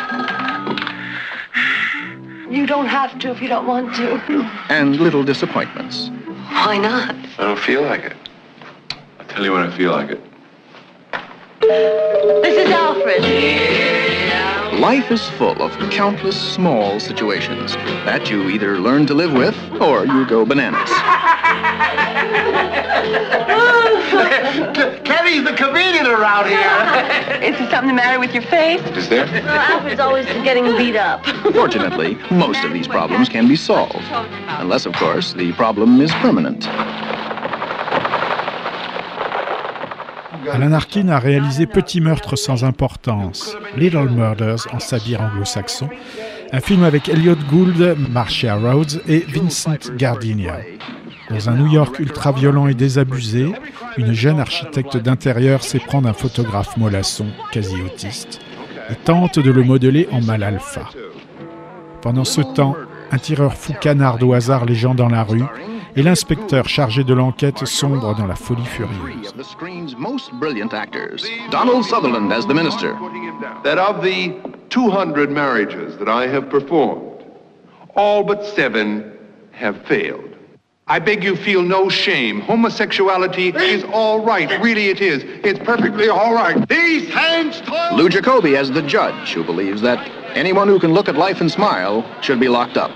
You 2.48 2.66
don't 2.66 2.86
have 2.86 3.18
to 3.18 3.30
if 3.30 3.42
you 3.42 3.48
don't 3.48 3.66
want 3.66 3.92
to. 3.96 4.20
And 4.68 5.00
little 5.00 5.24
disappointments. 5.24 6.10
Why 6.50 6.78
not? 6.78 7.16
I 7.38 7.42
don't 7.42 7.58
feel 7.58 7.82
like 7.82 8.04
it. 8.04 8.16
I'll 9.18 9.26
tell 9.26 9.44
you 9.44 9.52
when 9.52 9.62
I 9.62 9.76
feel 9.76 9.90
like 9.90 10.10
it. 10.10 10.20
This 12.50 12.66
is 12.66 12.72
Alfred. 12.74 13.22
Life 14.80 15.12
is 15.12 15.24
full 15.38 15.62
of 15.62 15.70
countless 15.92 16.36
small 16.36 16.98
situations 16.98 17.76
that 18.04 18.28
you 18.28 18.48
either 18.48 18.76
learn 18.80 19.06
to 19.06 19.14
live 19.14 19.32
with 19.32 19.56
or 19.80 20.04
you 20.04 20.26
go 20.26 20.44
bananas. 20.44 20.90
Kenny's 25.04 25.44
the 25.44 25.54
comedian 25.56 26.08
around 26.08 26.48
here. 26.48 26.58
Is 27.40 27.56
there 27.56 27.70
something 27.70 27.86
the 27.86 27.94
matter 27.94 28.18
with 28.18 28.34
your 28.34 28.42
face? 28.42 28.80
Is 28.96 29.08
there? 29.08 29.26
Well, 29.26 29.46
Alfred's 29.46 30.00
always 30.00 30.26
getting 30.42 30.64
beat 30.76 30.96
up. 30.96 31.24
Fortunately, 31.54 32.16
most 32.32 32.64
of 32.64 32.72
these 32.72 32.88
problems 32.88 33.28
can 33.28 33.46
be 33.46 33.54
solved. 33.54 33.94
Unless, 34.58 34.86
of 34.86 34.94
course, 34.94 35.34
the 35.34 35.52
problem 35.52 36.00
is 36.00 36.10
permanent. 36.14 36.66
Alan 40.52 40.72
Arkin 40.72 41.08
a 41.08 41.18
réalisé 41.18 41.66
Petit 41.66 42.00
meurtre 42.00 42.36
sans 42.36 42.64
importance, 42.64 43.56
Little 43.76 44.08
Murders 44.10 44.66
en 44.72 44.78
sabir 44.78 45.20
anglo-saxon, 45.20 45.88
un 46.52 46.60
film 46.60 46.82
avec 46.82 47.08
Elliot 47.08 47.36
Gould, 47.48 47.96
Marcia 48.10 48.56
Rhodes 48.56 49.02
et 49.08 49.20
Vincent 49.20 49.78
Gardenia. 49.96 50.58
Dans 51.30 51.48
un 51.48 51.54
New 51.54 51.68
York 51.68 51.98
ultra 52.00 52.32
violent 52.32 52.66
et 52.66 52.74
désabusé, 52.74 53.52
une 53.96 54.12
jeune 54.12 54.40
architecte 54.40 54.96
d'intérieur 54.96 55.62
s'éprend 55.62 56.02
d'un 56.02 56.12
photographe 56.12 56.76
mollasson, 56.76 57.26
quasi 57.52 57.80
autiste, 57.82 58.40
et 58.90 58.96
tente 58.96 59.38
de 59.38 59.50
le 59.50 59.62
modeler 59.62 60.08
en 60.10 60.20
mal 60.20 60.42
alpha. 60.42 60.90
Pendant 62.02 62.24
ce 62.24 62.40
temps, 62.40 62.76
un 63.12 63.18
tireur 63.18 63.54
fou 63.54 63.72
canarde 63.80 64.22
au 64.22 64.32
hasard 64.32 64.64
les 64.64 64.74
gens 64.74 64.94
dans 64.94 65.08
la 65.08 65.22
rue, 65.22 65.44
et 65.96 66.02
l'inspecteur 66.02 66.68
chargé 66.68 67.04
de 67.04 67.14
l'enquête 67.14 67.66
sombre 67.66 68.14
dans 68.14 68.26
la 68.26 68.34
folie 68.34 68.64
furieuse. 68.64 69.34
Donald 71.50 71.84
Sutherland 71.84 72.32
as 72.32 72.46
the 72.46 72.54
minister. 72.54 72.96
That 73.64 73.78
of 73.78 74.02
the 74.02 74.34
200 74.70 75.30
marriages 75.30 75.96
that 75.98 76.08
I 76.08 76.26
have 76.26 76.48
performed, 76.48 77.24
all 77.96 78.22
but 78.22 78.44
seven 78.44 79.12
have 79.52 79.76
failed. 79.86 80.30
I 80.86 80.98
beg 80.98 81.22
you 81.22 81.36
feel 81.36 81.62
no 81.62 81.88
shame. 81.88 82.40
Homosexuality 82.40 83.52
is 83.54 83.84
all 83.92 84.24
right. 84.24 84.60
Really 84.60 84.88
it 84.88 85.00
is. 85.00 85.22
It's 85.44 85.60
perfectly 85.60 86.08
all 86.08 86.34
right. 86.34 86.68
These 86.68 87.08
hands. 87.10 87.62
Lou 87.92 88.08
Jacoby 88.08 88.56
as 88.56 88.72
the 88.72 88.82
judge, 88.82 89.32
who 89.32 89.44
believes 89.44 89.82
that 89.82 90.04
anyone 90.34 90.66
who 90.66 90.80
can 90.80 90.92
look 90.92 91.08
at 91.08 91.14
life 91.14 91.40
and 91.40 91.50
smile 91.50 92.04
should 92.22 92.40
be 92.40 92.48
locked 92.48 92.76
up. 92.76 92.90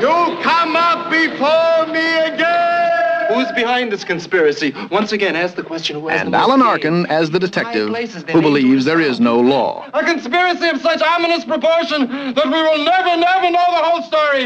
You 0.00 0.38
come 0.42 0.76
up 0.76 1.10
before 1.10 1.86
me 1.92 2.00
again! 2.24 3.34
Who's 3.34 3.52
behind 3.52 3.92
this 3.92 4.02
conspiracy? 4.02 4.74
Once 4.90 5.12
again, 5.12 5.36
ask 5.36 5.56
the 5.56 5.62
question 5.62 6.00
who 6.00 6.08
has 6.08 6.22
And 6.22 6.34
Alan 6.34 6.60
game? 6.60 6.68
Arkin 6.68 7.06
as 7.10 7.30
the 7.30 7.38
detective, 7.38 7.94
who 8.30 8.40
believes 8.40 8.86
there 8.86 9.02
is 9.02 9.20
no 9.20 9.38
law. 9.38 9.86
A 9.92 10.02
conspiracy 10.02 10.68
of 10.68 10.80
such 10.80 11.02
ominous 11.02 11.44
proportion 11.44 12.08
that 12.32 12.46
we 12.46 12.50
will 12.50 12.82
never, 12.82 13.14
never 13.14 13.50
know 13.50 13.68
the 13.76 13.82
whole 13.84 14.02
story. 14.02 14.44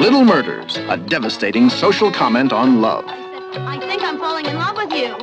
Little 0.00 0.24
Murders, 0.24 0.78
a 0.88 0.96
devastating 0.96 1.68
social 1.68 2.10
comment 2.10 2.54
on 2.54 2.80
love. 2.80 3.04
I 3.06 3.78
think 3.80 4.02
I'm 4.02 4.18
falling 4.18 4.46
in 4.46 4.56
love 4.56 4.76
with 4.76 4.92
you. 4.92 5.14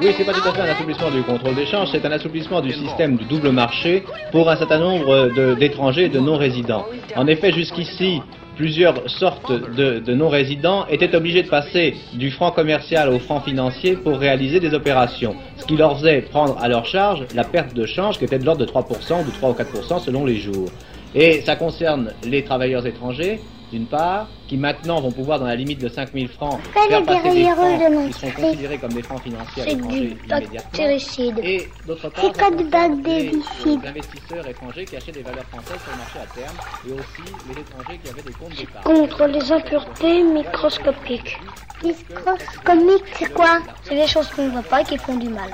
Oui, 0.00 0.14
c'est 0.16 0.24
pas 0.24 0.32
tout 0.32 0.48
à 0.48 0.52
fait 0.52 0.60
un 0.60 0.72
assouplissement 0.72 1.10
du 1.10 1.22
contrôle 1.24 1.56
d'échange, 1.56 1.88
c'est 1.90 2.04
un 2.06 2.12
assouplissement 2.12 2.60
du 2.60 2.72
système 2.72 3.16
du 3.16 3.24
double 3.24 3.50
marché 3.50 4.04
pour 4.30 4.48
un 4.48 4.56
certain 4.56 4.78
nombre 4.78 5.56
d'étrangers 5.56 6.04
et 6.04 6.08
de 6.08 6.20
non-résidents. 6.20 6.86
En 7.16 7.26
effet, 7.26 7.52
jusqu'ici, 7.52 8.22
plusieurs 8.60 9.08
sortes 9.08 9.50
de, 9.50 10.00
de 10.00 10.14
non-résidents 10.14 10.86
étaient 10.88 11.16
obligés 11.16 11.42
de 11.42 11.48
passer 11.48 11.94
du 12.12 12.30
franc 12.30 12.50
commercial 12.50 13.08
au 13.08 13.18
franc 13.18 13.40
financier 13.40 13.96
pour 13.96 14.18
réaliser 14.18 14.60
des 14.60 14.74
opérations, 14.74 15.34
ce 15.56 15.64
qui 15.64 15.76
leur 15.78 15.96
faisait 15.96 16.20
prendre 16.20 16.58
à 16.58 16.68
leur 16.68 16.84
charge 16.84 17.24
la 17.34 17.44
perte 17.44 17.72
de 17.72 17.86
change 17.86 18.18
qui 18.18 18.26
était 18.26 18.38
de 18.38 18.44
l'ordre 18.44 18.66
de 18.66 18.70
3% 18.70 19.22
ou 19.22 19.24
de 19.24 19.30
3 19.30 19.48
ou 19.48 19.54
4% 19.54 20.04
selon 20.04 20.26
les 20.26 20.36
jours. 20.36 20.68
Et 21.14 21.40
ça 21.40 21.56
concerne 21.56 22.12
les 22.22 22.44
travailleurs 22.44 22.86
étrangers, 22.86 23.40
d'une 23.70 23.86
part, 23.86 24.26
qui 24.48 24.56
maintenant 24.56 25.00
vont 25.00 25.12
pouvoir, 25.12 25.38
dans 25.38 25.46
la 25.46 25.54
limite 25.54 25.80
de 25.80 25.88
5000 25.88 26.28
francs, 26.28 26.60
Pourquoi 26.62 26.88
faire 26.88 27.00
les 27.00 27.06
passer 27.06 27.22
des 27.30 27.42
guerriers 27.42 27.54
francs 27.54 27.78
de 27.78 28.06
qui 28.06 28.12
seront 28.12 28.30
considérés 28.30 28.78
comme 28.78 28.92
des 28.92 29.02
francs 29.02 29.22
financiers 29.22 29.62
à 29.62 29.64
C'est 29.64 29.74
l'étranger 29.74 30.16
immédiatement. 30.26 31.42
Et 31.42 31.68
d'autre 31.86 32.08
part, 32.08 32.24
les 32.24 33.88
investisseurs 33.88 34.48
étrangers 34.48 34.84
qui 34.84 34.96
achètent 34.96 35.14
des 35.14 35.22
valeurs 35.22 35.44
françaises 35.44 35.80
sur 35.82 35.92
le 35.92 35.98
marché 35.98 36.18
à 36.18 36.26
terme 36.34 36.56
et 36.88 36.92
aussi 36.92 37.32
les 37.48 37.60
étrangers 37.60 38.00
qui 38.02 38.10
avaient 38.10 38.22
des 38.22 38.32
comptes 38.32 38.56
d'épargne. 38.56 38.84
Contre 38.84 39.26
les 39.26 39.52
impuretés 39.52 40.22
microscopiques. 40.22 41.38
Microscopique, 41.84 43.04
c'est 43.18 43.32
quoi? 43.32 43.58
C'est 43.84 43.94
les 43.94 44.06
choses 44.06 44.28
qu'on 44.30 44.46
ne 44.46 44.50
voit 44.50 44.62
pas 44.62 44.80
et 44.80 44.84
qui 44.84 44.98
font 44.98 45.16
du 45.16 45.28
mal. 45.28 45.50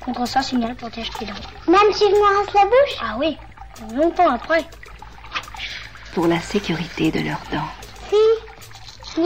Contre 0.00 0.26
ça, 0.26 0.42
Signal 0.42 0.74
protège 0.74 1.10
tes 1.18 1.24
dents. 1.24 1.32
Même 1.68 1.92
si 1.92 2.04
je 2.04 2.10
me 2.10 2.38
rince 2.38 2.52
la 2.52 2.64
bouche? 2.64 2.98
Ah 3.00 3.16
oui, 3.18 3.38
longtemps 3.94 4.30
après. 4.30 4.64
Pour 6.14 6.28
la 6.28 6.38
sécurité 6.38 7.10
de 7.10 7.20
leurs 7.20 7.42
dents. 7.52 7.68
Si. 8.08 9.20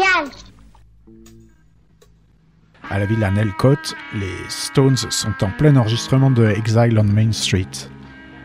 À 2.88 2.98
la 2.98 3.04
villa 3.04 3.30
Nelcote, 3.30 3.94
les 4.14 4.32
Stones 4.48 4.96
sont 4.96 5.34
en 5.42 5.50
plein 5.50 5.76
enregistrement 5.76 6.30
de 6.30 6.46
Exile 6.46 6.98
on 6.98 7.04
Main 7.04 7.32
Street. 7.32 7.66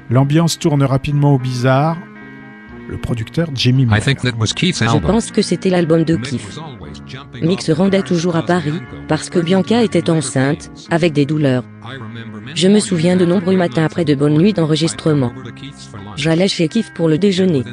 L'ambiance 0.09 0.59
tourne 0.59 0.83
rapidement 0.83 1.35
au 1.35 1.39
bizarre. 1.39 1.97
Le 2.89 2.97
producteur 2.97 3.47
Jimmy 3.55 3.85
Miller. 3.85 4.01
Je 4.01 4.97
pense 4.99 5.31
que 5.31 5.41
c'était 5.41 5.69
l'album 5.69 6.03
de 6.03 6.17
Keith. 6.17 6.59
Mick 7.41 7.61
se 7.61 7.71
rendait 7.71 8.01
toujours 8.01 8.35
à 8.35 8.43
Paris, 8.43 8.81
parce 9.07 9.29
que 9.29 9.39
Bianca 9.39 9.81
était 9.81 10.09
enceinte, 10.09 10.69
avec 10.91 11.13
des 11.13 11.25
douleurs. 11.25 11.63
Je 12.55 12.67
me 12.67 12.79
souviens 12.79 13.15
de 13.15 13.25
nombreux 13.25 13.55
matins 13.55 13.85
après 13.85 14.03
de 14.03 14.15
bonnes 14.15 14.37
nuits 14.37 14.53
d'enregistrement. 14.53 15.31
J'allais 16.17 16.49
chez 16.49 16.67
Keith 16.67 16.93
pour 16.93 17.07
le 17.07 17.17
déjeuner. 17.17 17.63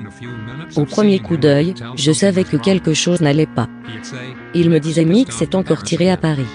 Au 0.76 0.84
premier 0.84 1.18
coup 1.18 1.36
d'œil, 1.36 1.74
je 1.96 2.12
savais 2.12 2.44
que 2.44 2.56
quelque 2.56 2.94
chose 2.94 3.20
n'allait 3.20 3.46
pas. 3.46 3.68
Il 4.54 4.70
me 4.70 4.78
disait 4.78 5.04
Mick 5.04 5.32
s'est 5.32 5.54
encore 5.54 5.82
tiré 5.82 6.10
à 6.10 6.16
Paris. 6.16 6.46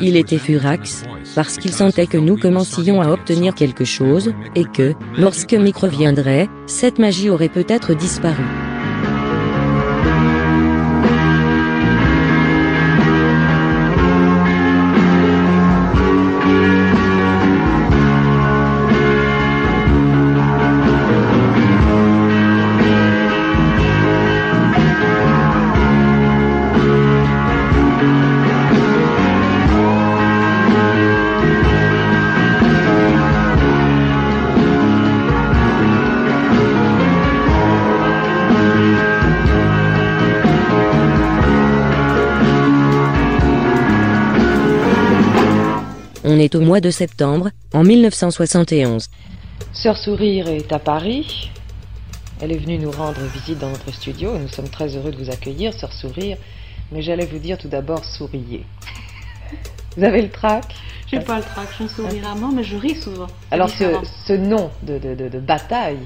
Il 0.00 0.16
était 0.16 0.38
furax, 0.38 1.04
parce 1.34 1.56
qu'il 1.56 1.72
sentait 1.72 2.06
que 2.06 2.18
nous 2.18 2.36
commencions 2.36 3.00
à 3.00 3.08
obtenir 3.10 3.54
quelque 3.54 3.84
chose, 3.84 4.32
et 4.54 4.64
que, 4.64 4.94
lorsque 5.18 5.54
Mick 5.54 5.76
reviendrait, 5.76 6.48
cette 6.66 6.98
magie 6.98 7.30
aurait 7.30 7.48
peut-être 7.48 7.94
disparu. 7.94 8.44
Au 46.54 46.60
mois 46.60 46.80
de 46.80 46.90
septembre, 46.90 47.50
en 47.72 47.82
1971. 47.84 49.08
Sœur 49.72 49.96
Sourire 49.96 50.48
est 50.48 50.72
à 50.72 50.78
Paris. 50.78 51.50
Elle 52.40 52.52
est 52.52 52.58
venue 52.58 52.78
nous 52.78 52.90
rendre 52.90 53.20
visite 53.34 53.58
dans 53.58 53.70
notre 53.70 53.92
studio 53.92 54.34
et 54.34 54.38
nous 54.38 54.48
sommes 54.48 54.68
très 54.68 54.96
heureux 54.96 55.10
de 55.12 55.16
vous 55.16 55.30
accueillir, 55.30 55.72
Sœur 55.74 55.92
Sourire. 55.92 56.36
Mais 56.90 57.00
j'allais 57.02 57.26
vous 57.26 57.38
dire 57.38 57.56
tout 57.58 57.68
d'abord, 57.68 58.04
souriez. 58.04 58.64
Vous 59.96 60.04
avez 60.04 60.22
le 60.22 60.30
trac? 60.30 60.64
J'ai 61.06 61.20
pas 61.20 61.36
le 61.36 61.42
trac, 61.42 61.68
je 61.78 61.86
souris 61.86 62.20
rarement, 62.22 62.50
mais 62.50 62.64
je 62.64 62.76
ris 62.76 62.94
souvent. 62.94 63.26
Alors 63.50 63.68
ce, 63.68 64.32
nom 64.32 64.70
de, 64.82 64.96
de- 64.98 65.14
de- 65.14 65.28
de 65.28 65.38
bataille, 65.38 65.98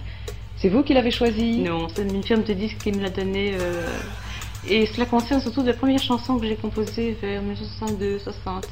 c'est 0.56 0.68
vous 0.68 0.82
qui 0.82 0.92
l'avez 0.94 1.12
choisi? 1.12 1.58
Non, 1.58 1.86
c'est 1.94 2.02
une 2.02 2.22
firme 2.24 2.42
de 2.42 2.52
disques 2.52 2.78
qui 2.82 2.90
me 2.90 3.00
l'a 3.00 3.10
donné. 3.10 3.52
euh, 3.54 3.86
Et 4.68 4.86
cela 4.86 5.06
concerne 5.06 5.40
surtout 5.40 5.62
des 5.62 5.72
premières 5.74 6.02
chansons 6.02 6.36
que 6.38 6.46
j'ai 6.46 6.56
composées 6.56 7.16
vers 7.22 7.40
1962-60. 7.42 8.64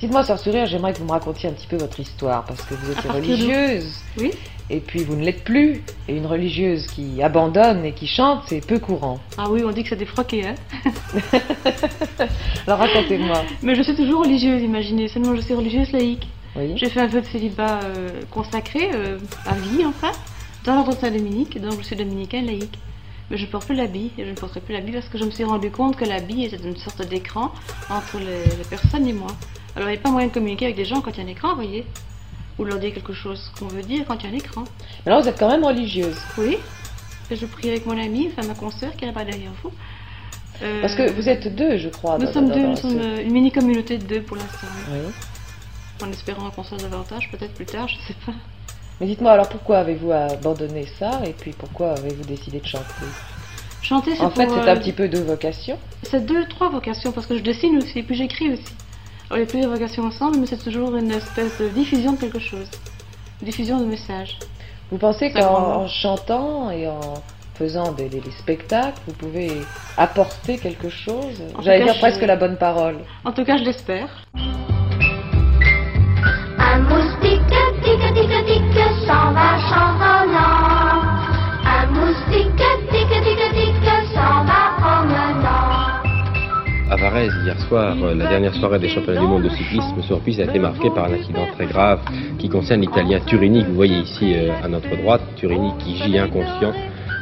Dites-moi, 0.00 0.24
Sœur 0.24 0.38
Sourire, 0.38 0.64
j'aimerais 0.64 0.94
que 0.94 0.98
vous 0.98 1.04
me 1.04 1.10
racontiez 1.10 1.50
un 1.50 1.52
petit 1.52 1.66
peu 1.66 1.76
votre 1.76 2.00
histoire, 2.00 2.42
parce 2.46 2.62
que 2.62 2.72
vous 2.72 2.90
À 2.90 2.98
étiez 2.98 3.10
religieuse. 3.10 4.00
Oui. 4.18 4.30
Et 4.70 4.80
puis 4.80 5.04
vous 5.04 5.14
ne 5.14 5.22
l'êtes 5.22 5.44
plus. 5.44 5.82
Et 6.08 6.16
une 6.16 6.24
religieuse 6.24 6.86
qui 6.86 7.22
abandonne 7.22 7.84
et 7.84 7.92
qui 7.92 8.06
chante, 8.06 8.44
c'est 8.46 8.66
peu 8.66 8.78
courant. 8.78 9.20
Ah 9.36 9.50
oui, 9.50 9.62
on 9.62 9.70
dit 9.72 9.82
que 9.82 9.90
c'est 9.90 9.96
défroqué, 9.96 10.46
hein 10.46 10.54
Alors 12.66 12.78
racontez-moi. 12.78 13.42
Mais 13.62 13.74
je 13.74 13.82
suis 13.82 13.94
toujours 13.94 14.22
religieuse, 14.22 14.62
imaginez. 14.62 15.08
Seulement, 15.08 15.36
je 15.36 15.42
suis 15.42 15.52
religieuse 15.52 15.92
laïque. 15.92 16.26
Oui. 16.56 16.72
J'ai 16.76 16.88
fait 16.88 17.00
un 17.00 17.06
vœu 17.06 17.20
de 17.20 17.26
célibat 17.26 17.80
euh, 17.84 18.08
consacré, 18.30 18.90
euh, 18.94 19.18
à 19.44 19.54
vie 19.54 19.84
enfin, 19.84 20.12
dans 20.64 20.76
l'ordre 20.76 20.94
de 20.94 20.98
Saint-Dominique, 20.98 21.60
donc 21.60 21.74
je 21.78 21.82
suis 21.82 21.96
dominicain 21.96 22.40
laïque. 22.40 22.78
Mais 23.30 23.36
je 23.36 23.44
porte 23.46 23.66
plus 23.66 23.76
l'habit, 23.76 24.12
et 24.16 24.24
je 24.24 24.30
ne 24.30 24.34
porterai 24.34 24.60
plus 24.60 24.72
l'habit 24.72 24.92
parce 24.92 25.08
que 25.08 25.18
je 25.18 25.24
me 25.24 25.30
suis 25.30 25.44
rendu 25.44 25.70
compte 25.70 25.96
que 25.96 26.06
l'habit 26.06 26.44
était 26.44 26.56
une 26.56 26.76
sorte 26.76 27.06
d'écran 27.06 27.52
entre 27.90 28.18
les, 28.18 28.56
les 28.56 28.64
personnes 28.64 29.06
et 29.06 29.12
moi. 29.12 29.30
Alors 29.76 29.88
il 29.88 29.92
n'y 29.92 29.98
a 29.98 30.00
pas 30.00 30.10
moyen 30.10 30.28
de 30.28 30.32
communiquer 30.32 30.66
avec 30.66 30.76
des 30.76 30.84
gens 30.84 31.00
quand 31.00 31.10
il 31.12 31.18
y 31.18 31.20
a 31.20 31.24
un 31.24 31.28
écran, 31.28 31.50
vous 31.50 31.62
voyez 31.62 31.86
Ou 32.58 32.64
de 32.64 32.70
leur 32.70 32.78
dire 32.78 32.92
quelque 32.94 33.12
chose 33.12 33.50
qu'on 33.58 33.68
veut 33.68 33.82
dire 33.82 34.04
quand 34.06 34.16
il 34.22 34.28
y 34.28 34.30
a 34.30 34.34
un 34.34 34.36
écran. 34.38 34.64
Mais 35.04 35.12
alors 35.12 35.22
vous 35.22 35.28
êtes 35.28 35.38
quand 35.38 35.48
même 35.50 35.64
religieuse. 35.64 36.16
Oui. 36.38 36.58
Et 37.30 37.36
je 37.36 37.46
prie 37.46 37.68
avec 37.70 37.86
mon 37.86 37.96
amie, 37.98 38.28
enfin 38.36 38.46
ma 38.46 38.54
consoeur 38.54 38.94
qui 38.96 39.04
est 39.04 39.06
là-bas 39.06 39.24
derrière 39.24 39.52
vous. 39.62 39.70
Euh, 40.62 40.80
Parce 40.82 40.94
que 40.94 41.10
vous 41.12 41.28
êtes 41.28 41.54
deux, 41.54 41.78
je 41.78 41.88
crois. 41.88 42.18
Nous 42.18 42.26
dans- 42.26 42.32
sommes 42.32 42.48
dans- 42.48 42.54
deux, 42.54 42.62
dans 42.62 42.68
nous 42.70 42.76
sommes 42.76 42.98
euh, 43.00 43.22
une 43.22 43.32
mini-communauté 43.32 43.96
de 43.98 44.04
deux 44.04 44.22
pour 44.22 44.36
l'instant. 44.36 44.66
oui. 44.90 44.98
En 46.02 46.10
espérant 46.10 46.50
qu'on 46.50 46.64
soit 46.64 46.78
davantage, 46.78 47.30
peut-être 47.30 47.52
plus 47.54 47.66
tard, 47.66 47.86
je 47.86 47.94
ne 47.96 48.00
sais 48.00 48.16
pas. 48.26 48.32
Mais 49.00 49.06
dites-moi 49.06 49.32
alors 49.32 49.48
pourquoi 49.48 49.78
avez-vous 49.78 50.10
abandonné 50.12 50.86
ça 50.98 51.20
et 51.26 51.32
puis 51.32 51.52
pourquoi 51.52 51.92
avez-vous 51.92 52.24
décidé 52.24 52.58
de 52.60 52.66
chanter? 52.66 52.84
Chanter, 53.82 54.14
c'est 54.16 54.22
En 54.22 54.30
fait, 54.30 54.48
c'est 54.48 54.58
euh, 54.68 54.72
un 54.72 54.76
petit 54.76 54.92
peu 54.92 55.08
deux 55.08 55.22
vocations. 55.22 55.78
C'est 56.02 56.24
deux, 56.26 56.46
trois 56.48 56.68
vocations, 56.70 57.12
parce 57.12 57.26
que 57.26 57.36
je 57.38 57.42
dessine 57.42 57.78
aussi, 57.78 57.98
et 58.00 58.02
puis 58.02 58.14
j'écris 58.16 58.50
aussi. 58.52 58.64
Il 59.32 59.38
y 59.38 59.42
a 59.42 59.46
plusieurs 59.46 59.70
vocations 59.70 60.04
ensemble, 60.04 60.38
mais 60.38 60.46
c'est 60.46 60.56
toujours 60.62 60.94
une 60.96 61.10
espèce 61.12 61.58
de 61.60 61.68
diffusion 61.68 62.12
de 62.12 62.18
quelque 62.18 62.40
chose. 62.40 62.68
Diffusion 63.42 63.78
de 63.78 63.84
messages. 63.84 64.38
Vous 64.90 64.98
pensez 64.98 65.30
qu'en 65.32 65.82
en 65.82 65.88
chantant 65.88 66.70
et 66.70 66.88
en 66.88 67.14
faisant 67.54 67.92
des, 67.92 68.08
des- 68.08 68.20
des 68.20 68.30
spectacles, 68.32 68.98
vous 69.06 69.12
pouvez 69.14 69.52
apporter 69.96 70.58
quelque 70.58 70.88
chose? 70.88 71.40
J'allais 71.62 71.84
dire 71.84 71.94
je- 71.94 72.00
presque 72.00 72.22
la 72.22 72.36
bonne 72.36 72.56
parole. 72.56 72.96
En 73.24 73.32
tout 73.32 73.44
cas, 73.44 73.56
je 73.56 73.62
l'espère. 73.64 74.08
Un 76.58 76.78
moustique 76.80 77.40
tic 77.84 78.00
tic 78.14 78.46
tic 78.46 78.78
s'en 79.06 79.32
va 79.32 79.58
chantonant. 79.70 80.49
Hier 87.12 87.58
soir, 87.66 87.96
euh, 88.04 88.14
la 88.14 88.28
dernière 88.28 88.54
soirée 88.54 88.78
des 88.78 88.88
championnats 88.88 89.20
du 89.20 89.26
monde 89.26 89.42
de 89.42 89.48
cyclisme 89.48 90.00
sur 90.02 90.20
piste 90.20 90.38
a 90.38 90.44
été 90.44 90.60
marquée 90.60 90.90
par 90.90 91.06
un 91.06 91.14
accident 91.14 91.44
très 91.56 91.66
grave 91.66 91.98
qui 92.38 92.48
concerne 92.48 92.82
l'Italien 92.82 93.18
Turini, 93.26 93.64
vous 93.64 93.74
voyez 93.74 93.98
ici 93.98 94.32
euh, 94.32 94.52
à 94.62 94.68
notre 94.68 94.96
droite. 94.96 95.20
Turini 95.34 95.72
qui 95.80 95.96
gît 95.96 96.18
inconscient 96.18 96.72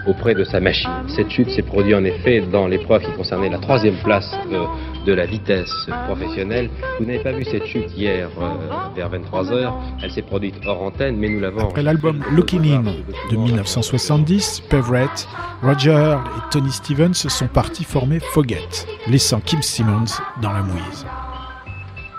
auprès 0.06 0.34
de 0.34 0.44
sa 0.44 0.60
machine. 0.60 0.90
Cette 1.08 1.30
chute 1.30 1.48
s'est 1.50 1.62
produite 1.62 1.94
en 1.94 2.04
effet 2.04 2.42
dans 2.52 2.66
l'épreuve 2.66 3.02
qui 3.02 3.12
concernait 3.12 3.48
la 3.48 3.58
troisième 3.58 3.96
place 4.04 4.30
euh, 4.52 4.66
de 5.04 5.12
la 5.12 5.26
vitesse 5.26 5.72
professionnelle. 6.06 6.70
Vous 6.98 7.06
n'avez 7.06 7.22
pas 7.22 7.32
vu 7.32 7.44
cette 7.44 7.66
chute 7.66 7.96
hier 7.96 8.28
euh, 8.40 8.48
vers 8.94 9.10
23h. 9.10 9.72
Elle 10.02 10.10
s'est 10.10 10.22
produite 10.22 10.54
hors 10.66 10.82
antenne, 10.82 11.16
mais 11.16 11.28
nous 11.28 11.40
l'avons 11.40 11.60
Après 11.60 11.82
l'album 11.82 12.22
Looking 12.32 12.72
In 12.72 12.82
de 13.30 13.36
1970, 13.36 14.62
Peverett, 14.68 15.28
Roger 15.62 16.16
et 16.36 16.50
Tony 16.50 16.70
Stevens 16.70 17.14
sont 17.14 17.48
partis 17.48 17.84
former 17.84 18.20
Forget, 18.20 18.86
laissant 19.08 19.40
Kim 19.40 19.62
Simmons 19.62 20.20
dans 20.42 20.52
la 20.52 20.62
mouise. 20.62 21.06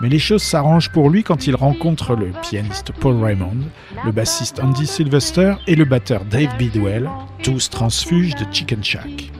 Mais 0.00 0.08
les 0.08 0.18
choses 0.18 0.42
s'arrangent 0.42 0.90
pour 0.90 1.10
lui 1.10 1.22
quand 1.22 1.46
il 1.46 1.54
rencontre 1.54 2.16
le 2.16 2.32
pianiste 2.42 2.90
Paul 3.00 3.22
Raymond, 3.22 3.58
le 4.04 4.12
bassiste 4.12 4.58
Andy 4.60 4.86
Sylvester 4.86 5.54
et 5.66 5.76
le 5.76 5.84
batteur 5.84 6.24
Dave 6.24 6.56
Bidwell, 6.56 7.08
tous 7.42 7.68
transfuges 7.68 8.34
de 8.34 8.46
Chicken 8.50 8.82
Shack. 8.82 9.30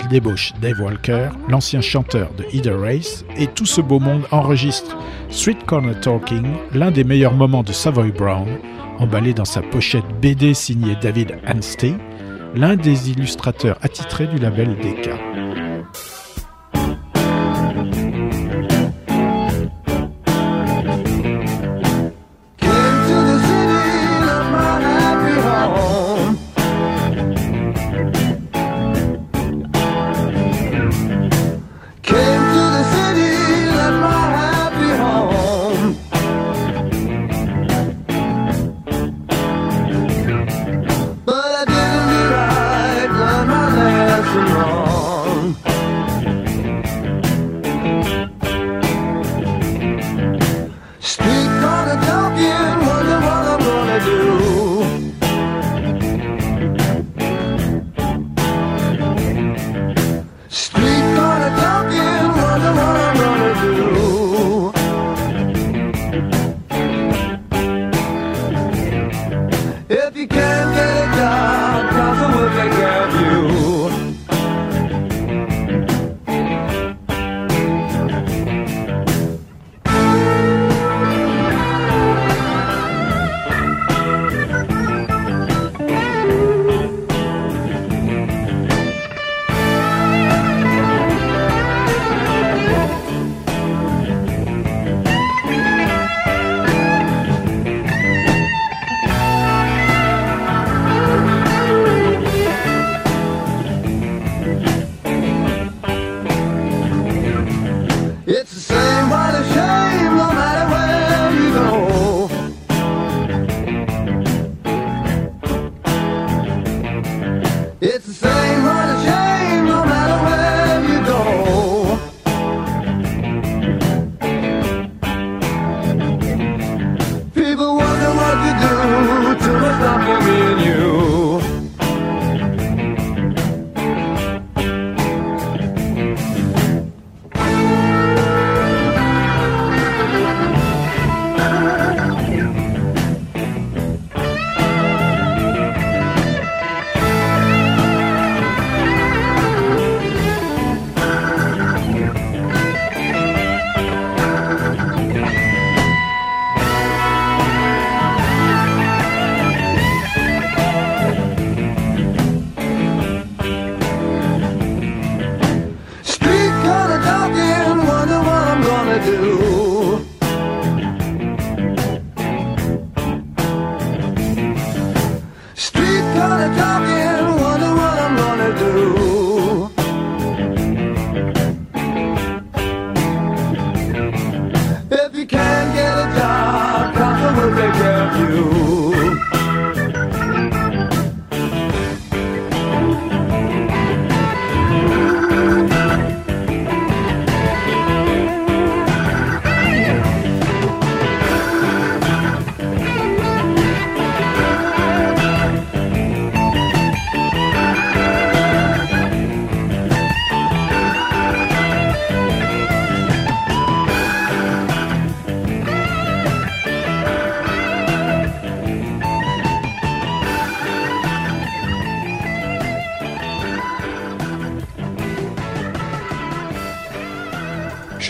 Il 0.00 0.08
débauche 0.08 0.52
Dave 0.60 0.80
Walker, 0.80 1.28
l'ancien 1.48 1.80
chanteur 1.80 2.30
de 2.36 2.44
Either 2.52 2.74
Race, 2.74 3.24
et 3.36 3.46
tout 3.46 3.66
ce 3.66 3.80
beau 3.80 3.98
monde 3.98 4.22
enregistre 4.30 4.96
Street 5.28 5.58
Corner 5.66 5.98
Talking, 6.00 6.46
l'un 6.74 6.90
des 6.90 7.04
meilleurs 7.04 7.34
moments 7.34 7.62
de 7.62 7.72
Savoy 7.72 8.10
Brown, 8.10 8.48
emballé 8.98 9.34
dans 9.34 9.44
sa 9.44 9.62
pochette 9.62 10.04
BD 10.20 10.54
signée 10.54 10.96
David 11.00 11.38
Anstey, 11.46 11.94
l'un 12.54 12.76
des 12.76 13.10
illustrateurs 13.10 13.78
attitrés 13.82 14.26
du 14.26 14.38
label 14.38 14.76
Decca. 14.76 15.18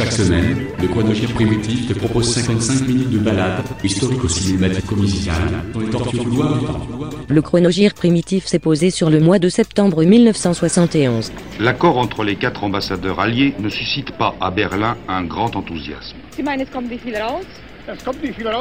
Chaque 0.03 0.13
semaine, 0.15 0.67
le 0.81 0.89
chronogire 0.89 1.33
primitif 1.33 1.87
te 1.87 1.93
propose 1.93 2.35
55 2.35 2.89
minutes 2.89 3.11
de 3.11 3.19
balade, 3.19 3.63
historique 3.85 4.25
aussi 4.25 4.43
cinématico-musicale, 4.43 5.37
dans 5.73 5.79
les 5.79 5.91
tortues 5.91 6.17
couloirs 6.17 6.59
du 6.59 6.67
temps. 6.67 6.89
Le 7.29 7.41
chronogire 7.41 7.95
primitif 7.95 8.47
s'est 8.47 8.59
posé 8.59 8.91
sur 8.91 9.11
le 9.11 9.21
mois 9.21 9.39
de 9.39 9.49
septembre 9.49 10.03
1971. 10.03 11.31
L'accord 11.61 11.99
entre 11.99 12.25
les 12.25 12.35
quatre 12.35 12.65
ambassadeurs 12.65 13.21
alliés 13.21 13.55
ne 13.61 13.69
suscite 13.69 14.11
pas 14.11 14.35
à 14.41 14.51
Berlin 14.51 14.97
un 15.07 15.23
grand 15.23 15.55
enthousiasme. 15.55 16.17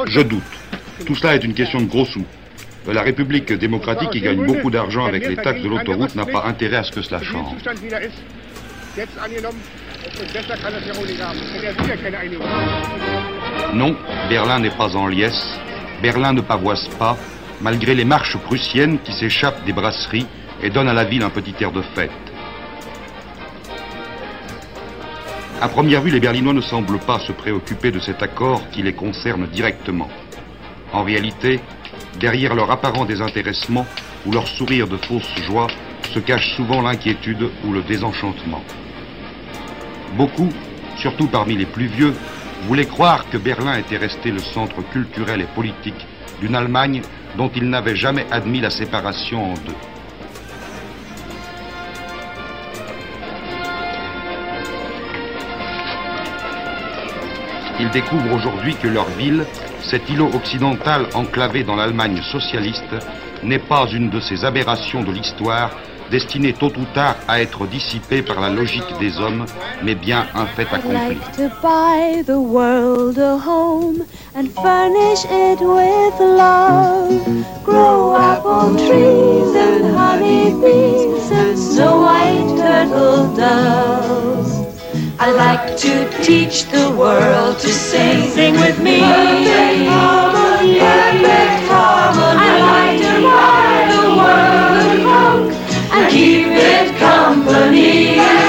Je 0.06 0.20
doute. 0.20 0.42
Tout 1.04 1.16
cela 1.16 1.34
est 1.34 1.42
une 1.42 1.54
question 1.54 1.80
de 1.80 1.86
gros 1.86 2.06
sous. 2.06 2.24
La 2.86 3.02
République 3.02 3.52
démocratique 3.52 4.10
qui 4.10 4.20
gagne 4.20 4.46
beaucoup 4.46 4.70
d'argent 4.70 5.06
avec 5.06 5.26
les 5.26 5.34
taxes 5.34 5.62
de 5.62 5.68
l'autoroute 5.68 6.14
n'a 6.14 6.24
pas 6.24 6.44
intérêt 6.44 6.76
à 6.76 6.84
ce 6.84 6.92
que 6.92 7.02
cela 7.02 7.20
change. 7.20 7.56
Non, 13.72 13.96
Berlin 14.28 14.58
n'est 14.58 14.70
pas 14.70 14.96
en 14.96 15.06
liesse. 15.06 15.58
Berlin 16.02 16.32
ne 16.32 16.40
pavoise 16.40 16.88
pas, 16.98 17.16
malgré 17.60 17.94
les 17.94 18.04
marches 18.04 18.36
prussiennes 18.36 18.98
qui 19.00 19.12
s'échappent 19.12 19.64
des 19.64 19.72
brasseries 19.72 20.26
et 20.62 20.70
donnent 20.70 20.88
à 20.88 20.92
la 20.92 21.04
ville 21.04 21.22
un 21.22 21.30
petit 21.30 21.54
air 21.60 21.70
de 21.70 21.82
fête. 21.94 22.10
À 25.60 25.68
première 25.68 26.02
vue, 26.02 26.10
les 26.10 26.18
Berlinois 26.18 26.52
ne 26.52 26.60
semblent 26.60 26.98
pas 26.98 27.20
se 27.20 27.30
préoccuper 27.30 27.92
de 27.92 28.00
cet 28.00 28.22
accord 28.22 28.68
qui 28.70 28.82
les 28.82 28.94
concerne 28.94 29.46
directement. 29.46 30.08
En 30.92 31.04
réalité, 31.04 31.60
derrière 32.18 32.56
leur 32.56 32.70
apparent 32.72 33.04
désintéressement 33.04 33.86
ou 34.26 34.32
leur 34.32 34.48
sourire 34.48 34.88
de 34.88 34.96
fausse 34.96 35.32
joie 35.46 35.68
se 36.12 36.18
cache 36.18 36.56
souvent 36.56 36.82
l'inquiétude 36.82 37.48
ou 37.64 37.72
le 37.72 37.82
désenchantement. 37.82 38.64
Beaucoup, 40.16 40.50
surtout 40.96 41.26
parmi 41.26 41.56
les 41.56 41.66
plus 41.66 41.86
vieux, 41.86 42.14
voulaient 42.66 42.86
croire 42.86 43.28
que 43.30 43.38
Berlin 43.38 43.78
était 43.78 43.96
resté 43.96 44.30
le 44.30 44.38
centre 44.38 44.82
culturel 44.90 45.40
et 45.40 45.54
politique 45.54 46.06
d'une 46.40 46.54
Allemagne 46.54 47.02
dont 47.36 47.50
ils 47.54 47.68
n'avaient 47.68 47.96
jamais 47.96 48.26
admis 48.30 48.60
la 48.60 48.70
séparation 48.70 49.52
en 49.52 49.54
deux. 49.54 49.74
Ils 57.80 57.90
découvrent 57.90 58.34
aujourd'hui 58.34 58.76
que 58.76 58.86
leur 58.86 59.08
ville, 59.10 59.44
cet 59.80 60.08
îlot 60.08 60.30
occidental 60.34 61.06
enclavé 61.14 61.64
dans 61.64 61.74
l'Allemagne 61.74 62.20
socialiste, 62.30 62.94
n'est 63.42 63.58
pas 63.58 63.86
une 63.90 64.10
de 64.10 64.20
ces 64.20 64.44
aberrations 64.44 65.02
de 65.02 65.10
l'histoire 65.10 65.70
destinée 66.12 66.52
tôt 66.52 66.70
ou 66.78 66.84
tard 66.94 67.16
à 67.26 67.40
être 67.40 67.66
dissipée 67.66 68.22
par 68.22 68.38
la 68.40 68.50
logique 68.50 68.92
des 69.00 69.18
hommes, 69.18 69.46
mais 69.82 69.94
bien 69.94 70.26
un 70.34 70.46
fait 70.46 70.68
accompli. 70.70 71.16
like 71.16 71.32
to 71.32 71.48
buy 71.62 72.22
the 72.24 72.38
world 72.38 73.18
a 73.18 73.38
home 73.38 74.04
and 74.36 74.48
furnish 74.62 75.24
it 75.24 75.60
with 75.60 76.20
love. 76.20 77.08
Grow 77.64 78.14
apple 78.14 78.76
trees 78.76 79.56
and 79.56 79.96
honey 79.96 80.52
bees 80.62 81.30
and 81.32 81.58
snow 81.58 82.02
white 82.02 82.56
turtle 82.60 83.34
doves. 83.34 84.52
I 85.18 85.30
like 85.30 85.76
to 85.78 85.94
teach 86.22 86.66
the 86.70 86.90
world 86.90 87.58
to 87.60 87.68
sing. 87.68 88.28
Sing 88.30 88.54
with 88.54 88.78
me. 88.80 90.21
Company. 96.98 98.41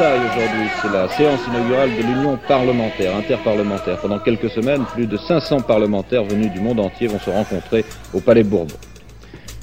Aujourd'hui, 0.00 0.68
c'est 0.80 0.92
la 0.92 1.08
séance 1.08 1.40
inaugurale 1.48 1.90
de 1.90 2.02
l'Union 2.02 2.38
parlementaire, 2.46 3.16
interparlementaire. 3.16 3.98
Pendant 4.00 4.20
quelques 4.20 4.48
semaines, 4.48 4.84
plus 4.94 5.08
de 5.08 5.16
500 5.16 5.62
parlementaires 5.62 6.22
venus 6.22 6.52
du 6.52 6.60
monde 6.60 6.78
entier 6.78 7.08
vont 7.08 7.18
se 7.18 7.30
rencontrer 7.30 7.84
au 8.14 8.20
Palais 8.20 8.44
Bourbon. 8.44 8.76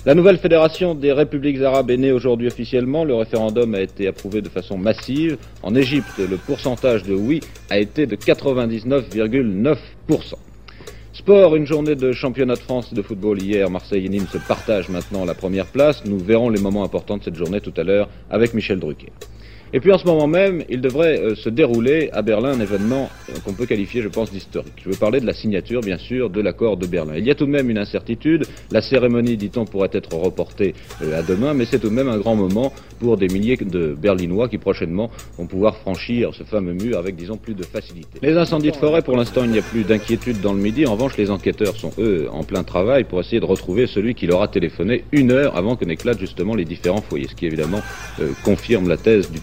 La 0.06 0.14
nouvelle 0.14 0.38
fédération 0.38 0.94
des 0.94 1.14
républiques 1.14 1.62
arabes 1.62 1.90
est 1.90 1.96
née 1.96 2.12
aujourd'hui 2.12 2.48
officiellement. 2.48 3.06
Le 3.06 3.16
référendum 3.16 3.76
a 3.76 3.80
été 3.80 4.10
approuvé 4.10 4.42
de 4.42 4.50
façon 4.50 4.78
massive. 4.78 5.38
En 5.64 5.74
Égypte, 5.74 6.18
le 6.18 6.36
pourcentage 6.36 7.04
de 7.04 7.14
oui 7.14 7.40
a 7.70 7.80
été 7.80 8.06
de 8.06 8.18
99,9%. 8.18 9.78
Sport, 11.14 11.56
une 11.56 11.66
journée 11.66 11.96
de 11.96 12.12
championnat 12.12 12.56
de 12.56 12.60
France 12.60 12.94
de 12.94 13.02
football 13.02 13.42
hier. 13.42 13.70
Marseille 13.70 14.06
et 14.06 14.10
Nîmes 14.10 14.28
se 14.28 14.38
partagent 14.38 14.90
maintenant 14.90 15.24
la 15.24 15.34
première 15.34 15.68
place. 15.68 16.04
Nous 16.04 16.20
verrons 16.20 16.50
les 16.50 16.60
moments 16.60 16.84
importants 16.84 17.16
de 17.16 17.24
cette 17.24 17.36
journée 17.36 17.62
tout 17.62 17.74
à 17.78 17.84
l'heure 17.84 18.10
avec 18.30 18.54
Michel 18.54 18.82
Drucker. 18.82 19.14
Et 19.76 19.82
puis 19.82 19.92
en 19.92 19.98
ce 19.98 20.06
moment 20.06 20.26
même, 20.26 20.64
il 20.70 20.80
devrait 20.80 21.20
euh, 21.20 21.36
se 21.36 21.50
dérouler 21.50 22.10
à 22.14 22.22
Berlin 22.22 22.52
un 22.54 22.62
événement 22.62 23.10
euh, 23.30 23.34
qu'on 23.44 23.52
peut 23.52 23.66
qualifier, 23.66 24.02
je 24.02 24.08
pense, 24.08 24.32
d'historique. 24.32 24.72
Je 24.82 24.90
veux 24.90 24.96
parler 24.96 25.20
de 25.20 25.26
la 25.26 25.34
signature, 25.34 25.82
bien 25.82 25.98
sûr, 25.98 26.30
de 26.30 26.40
l'accord 26.40 26.78
de 26.78 26.88
Berlin. 26.88 27.16
Il 27.18 27.26
y 27.26 27.30
a 27.30 27.36
tout 27.36 27.46
de 27.46 27.52
même 27.52 27.70
une 27.70 27.78
incertitude. 27.78 28.46
La 28.72 28.82
cérémonie, 28.82 29.36
dit-on, 29.36 29.66
pourrait 29.66 29.90
être 29.92 30.16
reportée 30.16 30.76
euh, 31.02 31.20
à 31.20 31.24
demain, 31.24 31.54
mais 31.54 31.66
c'est 31.66 31.80
tout 31.80 31.90
de 31.90 31.94
même 31.94 32.08
un 32.08 32.18
grand 32.18 32.38
moment 32.38 32.72
pour 33.02 33.18
des 33.18 33.28
milliers 33.28 33.58
de 33.58 33.94
Berlinois 34.02 34.48
qui 34.48 34.58
prochainement 34.60 35.12
vont 35.38 35.46
pouvoir 35.46 35.76
franchir 35.76 36.34
ce 36.34 36.46
fameux 36.46 36.72
mur 36.72 36.98
avec, 36.98 37.18
disons, 37.18 37.36
plus 37.36 37.54
de 37.54 37.64
facilité. 37.64 38.18
Les 38.22 38.38
incendies 38.38 38.72
de 38.72 38.78
forêt, 38.78 39.02
pour 39.02 39.18
l'instant, 39.18 39.44
il 39.44 39.52
n'y 39.52 39.60
a 39.60 39.62
plus 39.62 39.84
d'inquiétude 39.84 40.40
dans 40.40 40.54
le 40.54 40.62
Midi. 40.62 40.86
En 40.86 40.94
revanche, 40.94 41.18
les 41.18 41.30
enquêteurs 41.30 41.76
sont, 41.76 41.92
eux, 41.98 42.30
en 42.32 42.46
plein 42.46 42.64
travail 42.64 43.04
pour 43.04 43.20
essayer 43.20 43.42
de 43.42 43.46
retrouver 43.46 43.88
celui 43.88 44.16
qui 44.16 44.26
leur 44.26 44.42
a 44.42 44.48
téléphoné 44.48 45.04
une 45.12 45.32
heure 45.32 45.58
avant 45.58 45.76
que 45.76 45.84
n'éclatent 45.84 46.22
justement 46.22 46.56
les 46.56 46.64
différents 46.64 47.02
foyers, 47.02 47.28
ce 47.28 47.36
qui 47.36 47.46
évidemment 47.46 47.82
confirme 48.46 48.88
la 48.88 48.96
thèse 48.96 49.30
du 49.30 49.42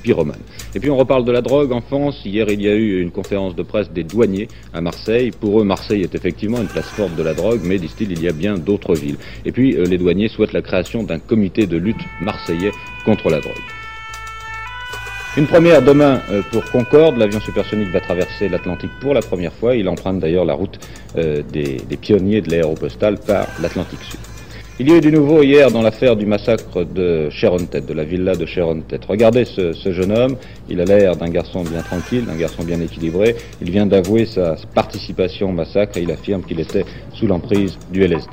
Et 0.74 0.80
puis 0.80 0.90
on 0.90 0.96
reparle 0.96 1.24
de 1.24 1.32
la 1.32 1.40
drogue 1.40 1.72
en 1.72 1.80
France. 1.80 2.20
Hier, 2.24 2.46
il 2.48 2.62
y 2.62 2.68
a 2.68 2.74
eu 2.74 3.00
une 3.00 3.10
conférence 3.10 3.54
de 3.54 3.62
presse 3.62 3.90
des 3.90 4.04
douaniers 4.04 4.48
à 4.72 4.80
Marseille. 4.80 5.30
Pour 5.30 5.60
eux, 5.60 5.64
Marseille 5.64 6.02
est 6.02 6.14
effectivement 6.14 6.58
une 6.60 6.68
place 6.68 6.86
forte 6.86 7.14
de 7.16 7.22
la 7.22 7.34
drogue, 7.34 7.60
mais 7.64 7.78
disent-ils, 7.78 8.12
il 8.12 8.22
y 8.22 8.28
a 8.28 8.32
bien 8.32 8.58
d'autres 8.58 8.94
villes. 8.94 9.16
Et 9.44 9.52
puis 9.52 9.76
euh, 9.76 9.84
les 9.84 9.98
douaniers 9.98 10.28
souhaitent 10.28 10.52
la 10.52 10.62
création 10.62 11.02
d'un 11.02 11.18
comité 11.18 11.66
de 11.66 11.76
lutte 11.76 12.00
marseillais 12.20 12.72
contre 13.04 13.30
la 13.30 13.40
drogue. 13.40 13.52
Une 15.36 15.46
première 15.46 15.80
demain 15.80 16.20
euh, 16.30 16.42
pour 16.50 16.62
Concorde. 16.70 17.16
L'avion 17.16 17.40
supersonique 17.40 17.88
va 17.88 18.00
traverser 18.00 18.50
l'Atlantique 18.50 18.90
pour 19.00 19.14
la 19.14 19.22
première 19.22 19.52
fois. 19.52 19.74
Il 19.74 19.88
emprunte 19.88 20.18
d'ailleurs 20.18 20.44
la 20.44 20.54
route 20.54 20.78
euh, 21.16 21.42
des, 21.50 21.78
des 21.88 21.96
pionniers 21.96 22.42
de 22.42 22.50
l'aéropostale 22.50 23.18
par 23.18 23.46
l'Atlantique 23.62 24.02
Sud. 24.02 24.20
Il 24.82 24.88
y 24.88 24.92
a 24.94 24.96
eu 24.96 25.00
du 25.00 25.12
nouveau 25.12 25.44
hier 25.44 25.70
dans 25.70 25.80
l'affaire 25.80 26.16
du 26.16 26.26
massacre 26.26 26.82
de 26.82 27.30
Sharon-Tet, 27.30 27.82
de 27.82 27.94
la 27.94 28.02
villa 28.02 28.34
de 28.34 28.44
Sharon-Tet. 28.44 28.98
Regardez 29.06 29.44
ce, 29.44 29.92
jeune 29.92 30.10
homme, 30.10 30.36
il 30.68 30.80
a 30.80 30.84
l'air 30.84 31.14
d'un 31.14 31.28
garçon 31.28 31.62
bien 31.62 31.82
tranquille, 31.82 32.26
d'un 32.26 32.34
garçon 32.34 32.64
bien 32.64 32.80
équilibré. 32.80 33.36
Il 33.60 33.70
vient 33.70 33.86
d'avouer 33.86 34.26
sa 34.26 34.56
participation 34.74 35.50
au 35.50 35.52
massacre 35.52 35.98
et 35.98 36.02
il 36.02 36.10
affirme 36.10 36.42
qu'il 36.42 36.58
était 36.58 36.84
sous 37.14 37.28
l'emprise 37.28 37.78
du 37.92 38.00
LSD. 38.00 38.32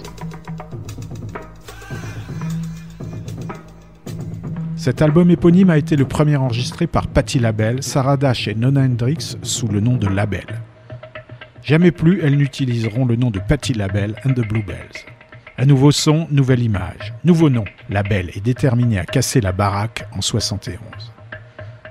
Cet 4.76 5.04
album 5.04 5.30
éponyme 5.30 5.70
a 5.70 5.78
été 5.78 5.96
le 5.96 6.06
premier 6.06 6.38
enregistré 6.38 6.88
par 6.88 7.06
Patti 7.06 7.38
LaBelle, 7.38 7.84
Sarah 7.84 8.18
Dash 8.18 8.48
et 8.48 8.56
Nona 8.56 8.82
Hendrix 8.82 9.38
sous 9.44 9.68
le 9.68 9.82
nom 9.82 9.98
de 9.98 10.08
Label. 10.08 10.48
Jamais 11.62 11.92
plus 11.92 12.22
elles 12.24 12.38
n'utiliseront 12.38 13.06
le 13.06 13.18
nom 13.18 13.30
de 13.30 13.38
Patti 13.38 13.74
LaBelle 13.74 14.16
and 14.26 14.32
the 14.32 14.48
Bluebells. 14.48 15.06
Un 15.62 15.66
nouveau 15.66 15.92
son, 15.92 16.26
nouvelle 16.32 16.64
image. 16.64 17.14
Nouveau 17.26 17.50
nom, 17.50 17.66
Label 17.90 18.30
est 18.34 18.40
déterminé 18.40 18.98
à 18.98 19.04
casser 19.04 19.42
la 19.42 19.52
baraque 19.52 20.08
en 20.16 20.22
71. 20.22 20.80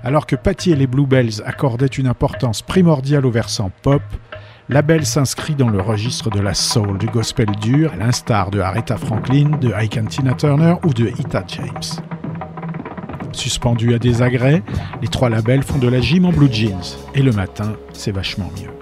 Alors 0.03 0.27
que 0.27 0.37
Patti 0.37 0.71
et 0.71 0.75
les 0.75 0.87
Bluebells 0.87 1.43
accordaient 1.45 1.85
une 1.85 2.07
importance 2.07 2.63
primordiale 2.63 3.27
au 3.27 3.31
versant 3.31 3.71
pop, 3.83 4.01
Label 4.71 5.05
s'inscrit 5.05 5.55
dans 5.55 5.69
le 5.69 5.83
registre 5.83 6.31
de 6.31 6.41
la 6.41 6.55
soul, 6.55 6.97
du 6.97 7.09
gospel 7.09 7.49
dur, 7.61 7.93
à 7.93 7.97
l'instar 7.97 8.51
de 8.51 8.59
Aretha 8.59 8.97
Franklin, 8.97 9.59
de 9.61 9.71
Ike 9.75 9.99
and 9.99 10.07
Tina 10.07 10.33
Turner 10.33 10.77
ou 10.87 10.95
de 10.95 11.09
Etta 11.09 11.45
James. 11.49 12.03
Suspendus 13.33 13.93
à 13.93 13.99
des 13.99 14.23
agrès, 14.23 14.63
les 15.03 15.09
trois 15.09 15.29
labels 15.29 15.63
font 15.63 15.79
de 15.79 15.89
la 15.89 16.01
gym 16.01 16.25
en 16.25 16.33
blue 16.33 16.51
jeans. 16.51 16.97
Et 17.15 17.21
le 17.21 17.33
matin, 17.33 17.75
c'est 17.93 18.13
vachement 18.13 18.51
mieux. 18.59 18.78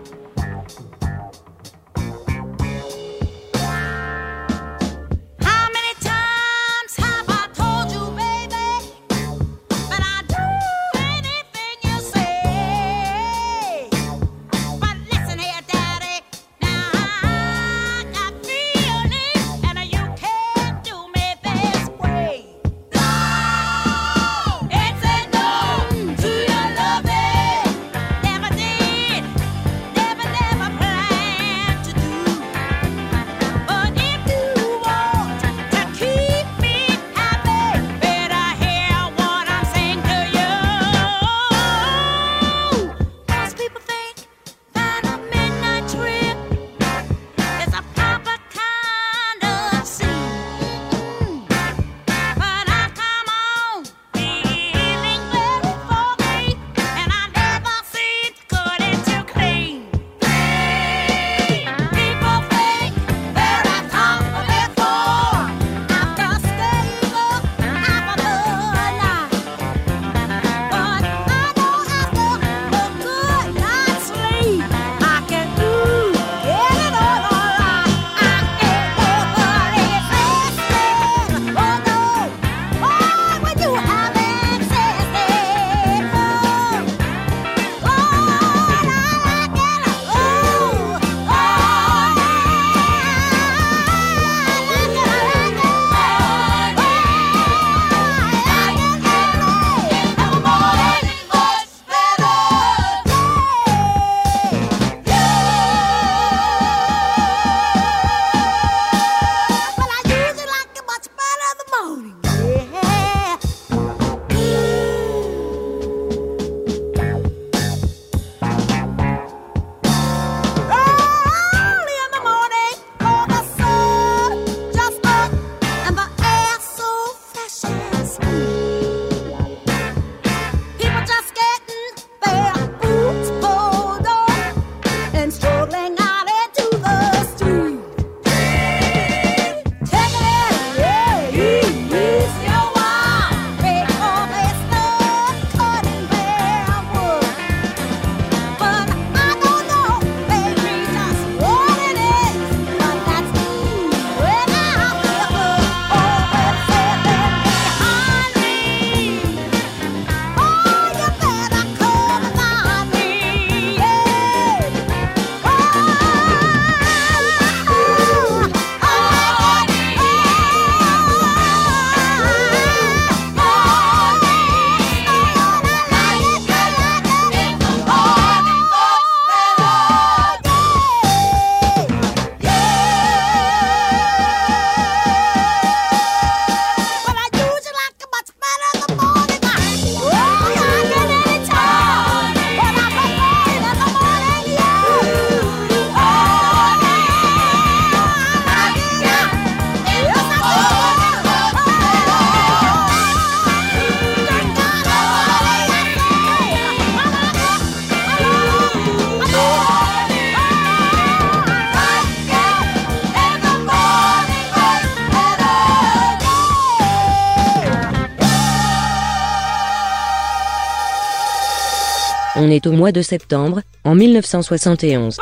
Est 222.57 222.67
au 222.67 222.73
mois 222.73 222.93
de 222.93 223.03
septembre, 223.03 223.61
en 223.85 223.95
1971. 223.95 225.19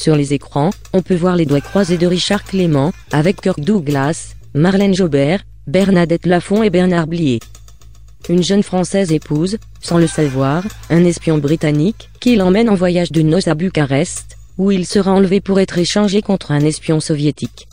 Sur 0.00 0.16
les 0.16 0.32
écrans, 0.32 0.70
on 0.94 1.02
peut 1.02 1.14
voir 1.14 1.36
les 1.36 1.44
doigts 1.44 1.60
croisés 1.60 1.98
de 1.98 2.06
Richard 2.06 2.44
Clément, 2.44 2.90
avec 3.12 3.42
Kirk 3.42 3.60
Douglas, 3.60 4.34
Marlène 4.54 4.94
Jobert, 4.94 5.42
Bernadette 5.66 6.24
Lafont 6.24 6.62
et 6.62 6.70
Bernard 6.70 7.06
Blier. 7.06 7.38
Une 8.30 8.42
jeune 8.42 8.62
Française 8.62 9.12
épouse, 9.12 9.58
sans 9.82 9.98
le 9.98 10.06
savoir, 10.06 10.64
un 10.88 11.04
espion 11.04 11.36
britannique, 11.36 12.08
qui 12.18 12.36
l'emmène 12.36 12.70
en 12.70 12.76
voyage 12.76 13.12
de 13.12 13.20
noces 13.20 13.48
à 13.48 13.54
Bucarest, 13.54 14.38
où 14.56 14.70
il 14.70 14.86
sera 14.86 15.12
enlevé 15.12 15.42
pour 15.42 15.60
être 15.60 15.76
échangé 15.76 16.22
contre 16.22 16.50
un 16.50 16.60
espion 16.60 16.98
soviétique. 16.98 17.68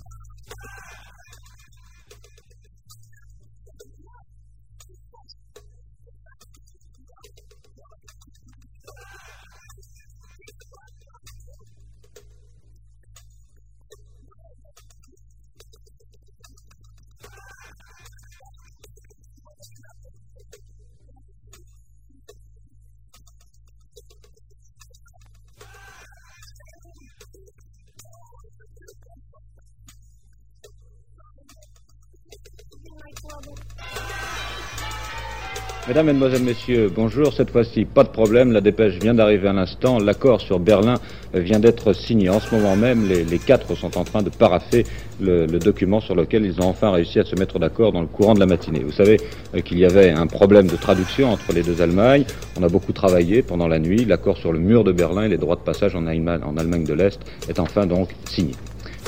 Mesdames, 35.97 36.13
Mesdemoiselles, 36.13 36.43
Messieurs, 36.43 36.91
bonjour. 36.95 37.33
Cette 37.33 37.49
fois-ci, 37.49 37.85
pas 37.85 38.03
de 38.03 38.09
problème. 38.09 38.51
La 38.51 38.61
dépêche 38.61 38.99
vient 38.99 39.15
d'arriver 39.15 39.47
à 39.47 39.53
l'instant. 39.53 39.97
L'accord 39.97 40.41
sur 40.41 40.59
Berlin 40.59 40.99
vient 41.33 41.59
d'être 41.59 41.91
signé. 41.93 42.29
En 42.29 42.39
ce 42.39 42.53
moment 42.53 42.75
même, 42.75 43.09
les, 43.09 43.39
quatre 43.39 43.73
sont 43.73 43.97
en 43.97 44.03
train 44.03 44.21
de 44.21 44.29
paraffer 44.29 44.85
le, 45.19 45.47
document 45.47 45.99
sur 45.99 46.13
lequel 46.13 46.45
ils 46.45 46.61
ont 46.61 46.67
enfin 46.67 46.91
réussi 46.91 47.19
à 47.19 47.23
se 47.23 47.35
mettre 47.35 47.57
d'accord 47.57 47.93
dans 47.93 48.01
le 48.01 48.07
courant 48.07 48.35
de 48.35 48.39
la 48.39 48.45
matinée. 48.45 48.81
Vous 48.85 48.91
savez 48.91 49.19
euh, 49.55 49.61
qu'il 49.61 49.79
y 49.79 49.85
avait 49.85 50.11
un 50.11 50.27
problème 50.27 50.67
de 50.67 50.75
traduction 50.75 51.31
entre 51.31 51.51
les 51.51 51.63
deux 51.63 51.81
Allemagnes. 51.81 52.25
On 52.59 52.61
a 52.61 52.69
beaucoup 52.69 52.93
travaillé 52.93 53.41
pendant 53.41 53.67
la 53.67 53.79
nuit. 53.79 54.05
L'accord 54.05 54.37
sur 54.37 54.53
le 54.53 54.59
mur 54.59 54.83
de 54.83 54.91
Berlin 54.91 55.23
et 55.23 55.29
les 55.29 55.37
droits 55.37 55.55
de 55.55 55.61
passage 55.61 55.95
en 55.95 56.05
Allemagne 56.05 56.83
de 56.83 56.93
l'Est 56.93 57.19
est 57.49 57.59
enfin 57.59 57.87
donc 57.87 58.09
signé. 58.29 58.53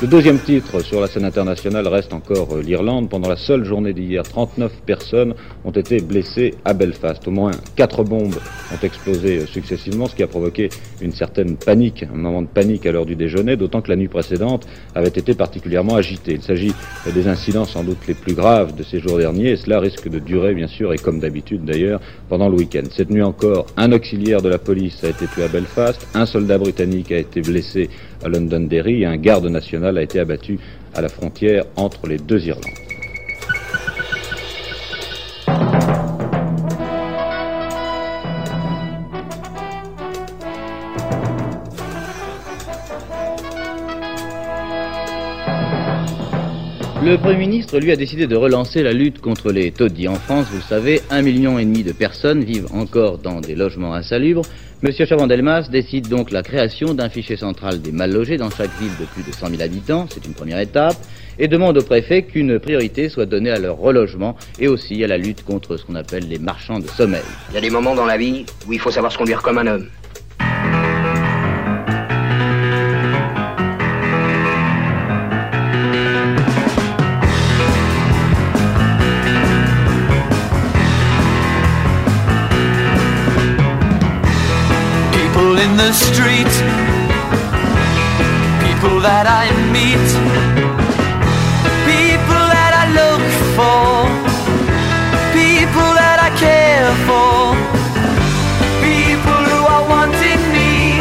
Le 0.02 0.08
deuxième 0.08 0.40
titre 0.40 0.80
sur 0.80 1.02
la 1.02 1.08
scène 1.08 1.26
internationale 1.26 1.86
reste 1.86 2.14
encore 2.14 2.54
euh, 2.54 2.62
l'Irlande. 2.62 3.10
Pendant 3.10 3.28
la 3.28 3.36
seule 3.36 3.66
journée 3.66 3.92
d'hier, 3.92 4.24
39 4.24 4.72
personnes 4.86 5.34
ont 5.66 5.72
été 5.72 6.00
blessées 6.00 6.54
à 6.64 6.74
Belfast. 6.74 7.28
Au 7.28 7.32
moins 7.32 7.52
quatre 7.76 8.06
bombes 8.06 8.36
ont 8.74 8.82
explosé 8.82 9.40
euh, 9.40 9.46
successivement, 9.46 10.06
ce 10.08 10.16
qui 10.16 10.24
a 10.24 10.28
provoqué 10.28 10.70
une 11.02 11.12
certaine 11.12 11.58
panique, 11.58 12.04
un 12.04 12.16
moment 12.16 12.42
de 12.42 12.48
panique 12.48 12.86
à 12.86 12.94
l'heure 12.94 13.06
du 13.06 13.18
déjeuner, 13.18 13.58
d'autant 13.58 13.82
que 13.82 13.90
la 13.90 13.98
nuit 13.98 14.08
précédente 14.08 14.66
avait 14.96 15.10
été 15.10 15.34
particulièrement 15.34 15.96
agitée. 15.96 16.36
Il 16.36 16.44
s'agit 16.44 16.72
euh, 17.06 17.12
des 17.12 17.28
incidents 17.28 17.66
sans 17.66 17.84
doute 17.84 18.08
les 18.08 18.14
plus 18.14 18.36
graves 18.36 18.74
de 18.78 18.84
ces 18.84 19.02
jours 19.02 19.18
derniers, 19.18 19.50
et 19.50 19.58
cela 19.58 19.82
risque 19.82 20.08
de 20.08 20.20
durer, 20.20 20.54
bien 20.54 20.68
sûr, 20.68 20.94
et 20.94 20.98
comme 20.98 21.20
d'habitude 21.20 21.66
d'ailleurs, 21.66 22.00
pendant 22.30 22.48
le 22.48 22.56
week-end. 22.56 22.84
Cette 22.96 23.10
nuit 23.10 23.22
encore, 23.22 23.66
un 23.76 23.92
auxiliaire 23.92 24.42
de 24.42 24.48
la 24.48 24.60
police 24.60 25.04
a 25.04 25.10
été 25.10 25.28
tué 25.28 25.44
à 25.44 25.50
Belfast, 25.50 26.08
un 26.14 26.26
soldat 26.26 26.58
britannique 26.58 27.12
a 27.12 27.18
été 27.18 27.42
blessé 27.42 27.90
à 28.24 28.30
Londonderry 28.30 29.06
un 29.06 29.18
garde 29.18 29.48
national 29.48 29.98
a 29.98 30.02
été 30.02 30.20
abattu 30.20 30.60
à 30.94 31.02
la 31.02 31.10
frontière 31.10 31.66
entre 31.76 32.08
les 32.08 32.18
deux 32.18 32.46
Irlandes. 32.48 32.66
Le 47.10 47.18
Premier 47.18 47.38
ministre, 47.38 47.80
lui, 47.80 47.92
a 47.92 47.96
décidé 47.96 48.28
de 48.28 48.36
relancer 48.36 48.84
la 48.84 48.94
lutte 48.94 49.20
contre 49.20 49.52
les 49.52 49.72
taudis. 49.72 50.08
En 50.08 50.14
France, 50.14 50.46
vous 50.52 50.58
le 50.58 50.62
savez, 50.62 51.02
un 51.10 51.24
million 51.24 51.58
et 51.58 51.66
demi 51.66 51.82
de 51.82 51.92
personnes 51.92 52.44
vivent 52.44 52.68
encore 52.72 53.18
dans 53.18 53.42
des 53.42 53.56
logements 53.56 53.96
insalubres. 53.96 54.44
Monsieur 54.82 55.06
Chavandelmas 55.06 55.68
décide 55.68 56.08
donc 56.08 56.32
la 56.32 56.42
création 56.42 56.94
d'un 56.94 57.10
fichier 57.10 57.36
central 57.36 57.82
des 57.82 57.92
mal 57.92 58.14
logés 58.14 58.38
dans 58.38 58.50
chaque 58.50 58.72
ville 58.80 58.96
de 58.98 59.04
plus 59.04 59.24
de 59.24 59.32
100 59.34 59.50
000 59.50 59.62
habitants, 59.62 60.08
c'est 60.10 60.26
une 60.26 60.34
première 60.34 60.60
étape, 60.60 60.96
et 61.38 61.50
demande 61.50 61.78
au 61.78 61.84
préfet 61.84 62.24
qu'une 62.24 62.60
priorité 62.60 63.10
soit 63.10 63.26
donnée 63.26 63.50
à 63.50 63.60
leur 63.60 63.76
relogement 63.76 64.38
et 64.58 64.70
aussi 64.70 65.04
à 65.04 65.08
la 65.08 65.18
lutte 65.18 65.44
contre 65.44 65.76
ce 65.76 65.84
qu'on 65.84 65.96
appelle 65.96 66.30
les 66.30 66.40
marchands 66.40 66.80
de 66.80 66.88
sommeil. 66.88 67.20
Il 67.50 67.56
y 67.56 67.58
a 67.58 67.62
des 67.62 67.70
moments 67.70 67.94
dans 67.94 68.06
la 68.06 68.16
vie 68.16 68.46
où 68.70 68.72
il 68.72 68.80
faut 68.80 68.90
savoir 68.90 69.12
se 69.12 69.18
conduire 69.18 69.42
comme 69.42 69.58
un 69.58 69.68
homme. 69.68 69.90
The 85.80 85.94
street, 85.94 86.54
people 88.60 89.00
that 89.00 89.26
I 89.42 89.48
meet, 89.72 90.08
people 91.88 92.46
that 92.56 92.74
I 92.84 92.86
look 93.00 93.24
for, 93.56 93.88
people 95.32 95.92
that 95.96 96.20
I 96.28 96.30
care 96.36 96.92
for, 97.08 97.56
people 98.84 99.42
who 99.52 99.62
are 99.76 99.86
wanting 99.96 100.42
me, 100.52 101.00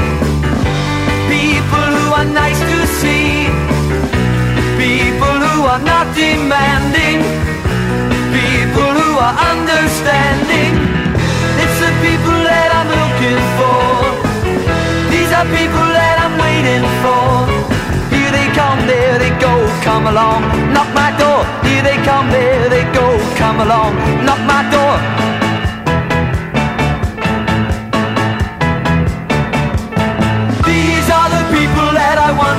people 1.26 1.91
who 1.99 2.07
are 2.14 2.31
nice 2.43 2.61
to 2.70 2.79
see, 3.03 3.51
people 4.79 5.39
who 5.43 5.66
are 5.72 5.83
not 5.83 6.07
demanding, 6.14 7.18
people 8.31 8.93
who 8.95 9.11
are 9.26 9.37
understanding. 9.53 10.78
Are 15.39 15.45
people 15.55 15.86
that 15.95 16.18
I'm 16.18 16.34
waiting 16.34 16.82
for. 16.99 17.47
Here 18.11 18.26
they 18.34 18.51
come, 18.59 18.82
there 18.91 19.22
they 19.22 19.30
go, 19.39 19.55
come 19.86 20.11
along, 20.11 20.43
knock 20.74 20.91
my 20.91 21.14
door. 21.14 21.47
Here 21.62 21.78
they 21.78 21.95
come, 22.03 22.26
there 22.34 22.66
they 22.66 22.82
go, 22.91 23.07
come 23.39 23.62
along, 23.62 23.95
knock 24.26 24.43
my 24.51 24.66
door. 24.66 24.99
These 30.66 31.07
are 31.07 31.30
the 31.30 31.45
people 31.55 31.86
that 31.95 32.18
I 32.18 32.34
want 32.34 32.59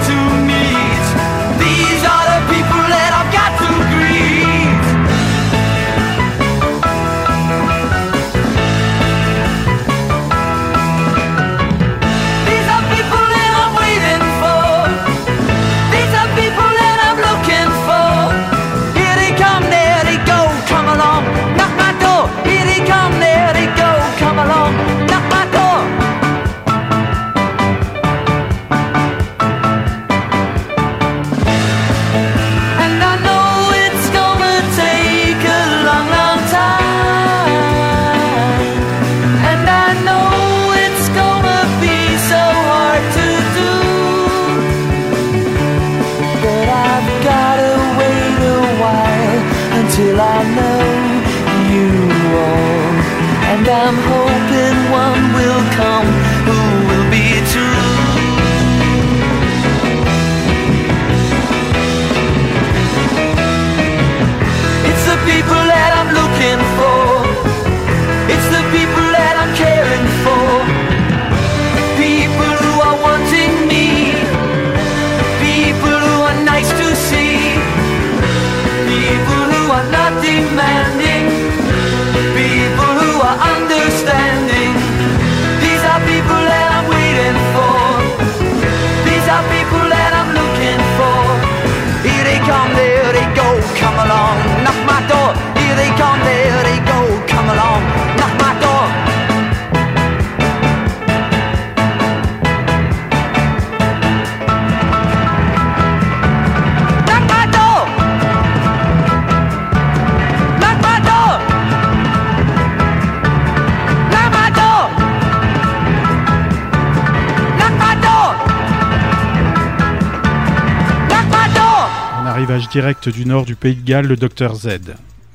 direct 122.69 123.09
du 123.09 123.25
nord 123.25 123.45
du 123.45 123.55
pays 123.55 123.75
de 123.75 123.83
Galles, 123.83 124.05
le 124.05 124.15
Dr 124.15 124.53
Z. 124.53 124.67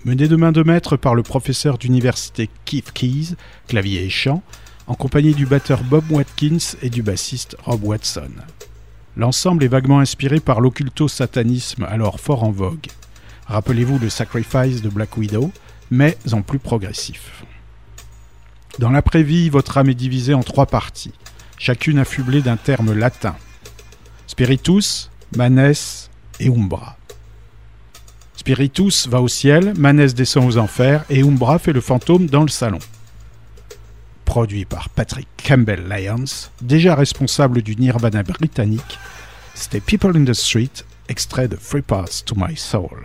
Mené 0.05 0.29
de 0.29 0.37
main 0.37 0.53
de 0.53 0.63
maître 0.63 0.97
par 0.97 1.17
le 1.17 1.25
professeur 1.25 1.79
d'université 1.79 2.49
Keith 2.65 2.93
Keys, 2.93 3.35
clavier 3.67 4.05
et 4.05 4.11
chant, 4.11 4.43
en 4.87 4.95
compagnie 4.95 5.35
du 5.35 5.45
batteur 5.45 5.83
Bob 5.83 6.05
Watkins 6.11 6.77
et 6.81 6.91
du 6.91 7.03
bassiste 7.03 7.57
Rob 7.65 7.83
Watson. 7.83 8.31
L'ensemble 9.17 9.65
est 9.65 9.69
vaguement 9.69 9.99
inspiré 9.99 10.39
par 10.39 10.61
l'occulto-satanisme 10.61 11.85
alors 11.85 12.21
fort 12.21 12.45
en 12.45 12.53
vogue. 12.53 12.87
Rappelez-vous 13.47 13.99
le 13.99 14.11
Sacrifice 14.11 14.81
de 14.81 14.89
Black 14.89 15.17
Widow, 15.17 15.51
mais 15.91 16.17
en 16.33 16.43
plus 16.43 16.61
progressif. 16.61 17.45
Dans 18.79 18.91
l'après-vie, 18.91 19.51
votre 19.51 19.79
âme 19.79 19.91
est 19.91 19.95
divisée 19.95 20.35
en 20.35 20.43
trois 20.43 20.67
parties, 20.67 21.15
chacune 21.59 21.99
affublée 21.99 22.43
d'un 22.43 22.57
terme 22.57 22.93
latin. 22.93 23.35
Spiritus, 24.29 25.11
Manes 25.37 25.75
et 26.39 26.49
Umbra. 26.49 26.97
Spiritus 28.37 29.09
va 29.09 29.21
au 29.21 29.29
ciel, 29.29 29.73
Manes 29.77 30.07
descend 30.09 30.47
aux 30.47 30.59
enfers 30.59 31.05
et 31.09 31.23
Umbra 31.23 31.59
fait 31.59 31.73
le 31.73 31.81
fantôme 31.81 32.27
dans 32.27 32.43
le 32.43 32.49
salon. 32.49 32.79
Produit 34.25 34.65
par 34.65 34.89
Patrick 34.89 35.29
Campbell 35.47 35.85
Lyons, 35.89 36.51
déjà 36.61 36.95
responsable 36.95 37.63
du 37.63 37.77
Nirvana 37.77 38.23
britannique, 38.23 38.99
c'était 39.55 39.81
People 39.81 40.17
in 40.17 40.25
the 40.25 40.35
Street, 40.35 40.71
extrait 41.09 41.49
de 41.49 41.57
Free 41.57 41.83
Pass 41.83 42.25
to 42.25 42.35
My 42.37 42.57
Soul. 42.57 43.05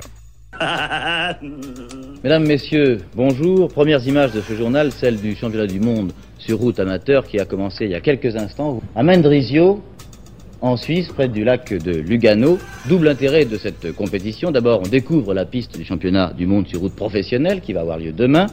Mesdames, 2.23 2.45
Messieurs, 2.45 2.97
bonjour. 3.15 3.69
Premières 3.69 4.05
images 4.05 4.33
de 4.33 4.41
ce 4.41 4.53
journal, 4.55 4.91
celle 4.91 5.21
du 5.21 5.35
championnat 5.35 5.67
du 5.67 5.79
monde 5.79 6.11
sur 6.37 6.57
route 6.57 6.79
amateur 6.79 7.25
qui 7.25 7.39
a 7.39 7.45
commencé 7.45 7.85
il 7.85 7.91
y 7.91 7.95
a 7.95 8.01
quelques 8.01 8.35
instants 8.35 8.81
à 8.95 9.03
Mendrisio, 9.03 9.81
en 10.61 10.77
Suisse, 10.77 11.07
près 11.09 11.27
du 11.27 11.43
lac 11.43 11.73
de 11.73 11.91
Lugano. 11.91 12.57
Double 12.87 13.07
intérêt 13.07 13.45
de 13.45 13.57
cette 13.57 13.93
compétition. 13.93 14.51
D'abord, 14.51 14.81
on 14.85 14.87
découvre 14.87 15.33
la 15.33 15.45
piste 15.45 15.77
du 15.77 15.85
championnat 15.85 16.33
du 16.37 16.45
monde 16.45 16.67
sur 16.67 16.81
route 16.81 16.95
professionnelle 16.95 17.61
qui 17.61 17.73
va 17.73 17.81
avoir 17.81 17.97
lieu 17.97 18.11
demain. 18.11 18.47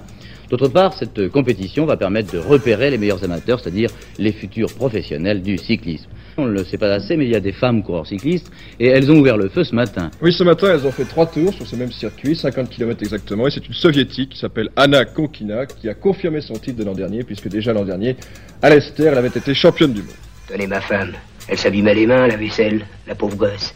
D'autre 0.51 0.69
part, 0.69 0.95
cette 0.95 1.29
compétition 1.29 1.87
va 1.87 1.97
permettre 1.97 2.33
de 2.33 2.39
repérer 2.39 2.91
les 2.91 2.99
meilleurs 2.99 3.25
amateurs, 3.25 3.59
c'est-à-dire 3.61 3.91
les 4.19 4.33
futurs 4.33 4.73
professionnels 4.73 5.43
du 5.43 5.59
cyclisme. 5.59 6.07
On 6.39 6.45
ne 6.45 6.53
le 6.53 6.65
sait 6.65 6.79
pas 6.79 6.93
assez, 6.93 7.17
mais 7.17 7.25
il 7.25 7.33
y 7.33 7.37
a 7.37 7.41
des 7.41 7.53
femmes 7.53 7.83
coureurs 7.83 8.07
cyclistes 8.07 8.53
et 8.79 8.87
elles 8.87 9.11
ont 9.11 9.19
ouvert 9.19 9.39
le 9.39 9.49
feu 9.49 9.65
ce 9.65 9.75
matin. 9.75 10.11
Oui, 10.23 10.33
ce 10.33 10.45
matin, 10.45 10.69
elles 10.71 10.87
ont 10.87 10.93
fait 10.93 11.07
trois 11.07 11.27
tours 11.27 11.53
sur 11.53 11.67
ce 11.67 11.75
même 11.75 11.91
circuit, 11.91 12.37
50 12.37 12.69
km 12.69 13.03
exactement, 13.03 13.49
et 13.49 13.51
c'est 13.51 13.67
une 13.67 13.75
soviétique 13.75 14.31
qui 14.31 14.39
s'appelle 14.39 14.69
Anna 14.77 15.05
Konkina 15.05 15.67
qui 15.67 15.89
a 15.89 15.95
confirmé 15.95 16.43
son 16.43 16.55
titre 16.55 16.79
de 16.79 16.85
l'an 16.85 16.95
dernier, 16.95 17.25
puisque 17.25 17.49
déjà 17.49 17.73
l'an 17.73 17.85
dernier, 17.85 18.17
à 18.63 18.71
l'Esther, 18.71 19.13
elle 19.13 19.19
avait 19.19 19.29
été 19.29 19.55
championne 19.55 19.95
du 19.95 20.03
monde. 20.03 20.15
Tenez 20.47 20.67
ma 20.67 20.81
femme. 20.81 21.13
Elle 21.49 21.59
s'abîmait 21.59 21.95
les 21.95 22.07
mains, 22.07 22.27
la 22.27 22.37
vaisselle, 22.37 22.87
la 23.07 23.15
pauvre 23.15 23.37
gosse. 23.37 23.75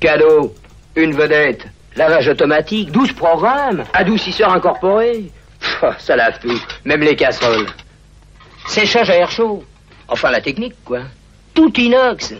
Cadeau, 0.00 0.54
une 0.96 1.12
vedette, 1.14 1.66
lavage 1.96 2.28
automatique, 2.28 2.90
12 2.92 3.12
programmes, 3.12 3.84
adoucisseur 3.94 4.52
incorporé. 4.52 5.30
Pff, 5.60 5.84
ça 5.98 6.16
lave 6.16 6.38
tout, 6.40 6.60
même 6.84 7.00
les 7.00 7.16
casseroles. 7.16 7.66
Séchage 8.68 9.10
à 9.10 9.16
air 9.16 9.30
chaud. 9.30 9.64
Enfin, 10.08 10.30
la 10.30 10.40
technique, 10.40 10.74
quoi. 10.84 11.00
Tout 11.54 11.72
inox. 11.80 12.34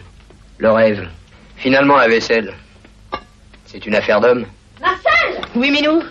Le 0.58 0.70
rêve. 0.70 1.08
Finalement, 1.56 1.96
la 1.96 2.08
vaisselle. 2.08 2.52
C'est 3.64 3.86
une 3.86 3.94
affaire 3.94 4.20
d'homme. 4.20 4.44
Marcel 4.80 5.40
Oui, 5.54 5.70
Minou? 5.70 6.02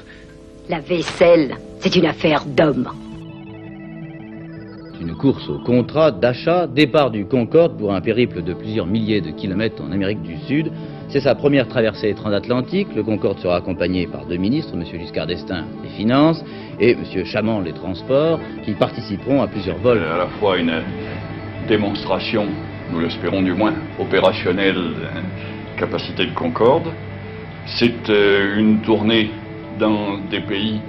La 0.69 0.79
vaisselle, 0.79 1.57
c'est 1.79 1.95
une 1.95 2.05
affaire 2.05 2.45
d'homme. 2.45 2.89
Une 5.03 5.15
course 5.15 5.49
au 5.49 5.59
contrat 5.59 6.11
d'achat, 6.11 6.65
départ 6.65 7.11
du 7.11 7.25
Concorde 7.25 7.77
pour 7.77 7.93
un 7.93 7.99
périple 7.99 8.41
de 8.41 8.53
plusieurs 8.53 8.85
milliers 8.85 9.19
de 9.19 9.31
kilomètres 9.31 9.83
en 9.83 9.91
Amérique 9.91 10.21
du 10.21 10.37
Sud. 10.47 10.71
C'est 11.09 11.19
sa 11.19 11.35
première 11.35 11.67
traversée 11.67 12.13
transatlantique. 12.13 12.87
Le 12.95 13.03
Concorde 13.03 13.37
sera 13.39 13.57
accompagné 13.57 14.07
par 14.07 14.25
deux 14.25 14.37
ministres, 14.37 14.73
M. 14.75 14.85
Giscard 14.85 15.27
d'Estaing 15.27 15.65
des 15.83 15.89
Finances 15.89 16.41
et 16.79 16.91
M. 16.91 17.25
Chamand 17.25 17.59
les 17.59 17.73
Transports, 17.73 18.39
qui 18.63 18.71
participeront 18.75 19.41
à 19.41 19.47
plusieurs 19.47 19.77
vols. 19.79 19.99
à 20.03 20.17
la 20.17 20.27
fois 20.39 20.57
une 20.57 20.71
démonstration, 21.67 22.45
nous 22.89 23.01
l'espérons 23.01 23.41
du 23.41 23.51
moins, 23.51 23.73
opérationnelle 23.99 24.77
euh, 24.77 25.19
capacité 25.77 26.27
de 26.27 26.33
Concorde. 26.33 26.87
C'est 27.65 28.09
euh, 28.09 28.57
une 28.57 28.79
tournée 28.79 29.31
dans 29.77 30.17
des 30.31 30.39
pays 30.39 30.79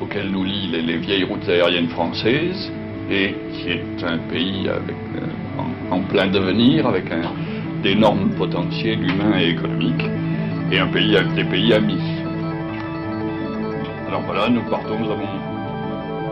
auxquels 0.00 0.30
nous 0.30 0.44
lient 0.44 0.68
les 0.86 0.98
vieilles 0.98 1.24
routes 1.24 1.48
aériennes 1.48 1.88
françaises 1.88 2.70
et 3.10 3.34
qui 3.52 3.68
est 3.70 4.04
un 4.04 4.18
pays 4.18 4.68
avec, 4.68 4.96
euh, 5.16 5.60
en, 5.90 5.96
en 5.96 6.00
plein 6.02 6.28
devenir, 6.28 6.86
avec 6.86 7.10
un 7.10 7.22
d'énormes 7.82 8.30
potentiels 8.36 9.02
humains 9.02 9.38
et 9.38 9.50
économiques, 9.50 10.04
et 10.70 10.78
un 10.78 10.86
pays 10.88 11.16
avec 11.16 11.34
des 11.34 11.44
pays 11.44 11.72
amis. 11.72 12.00
Alors 14.08 14.22
voilà, 14.26 14.48
nous 14.48 14.62
partons, 14.68 14.98
nous 14.98 15.10
avons 15.10 15.26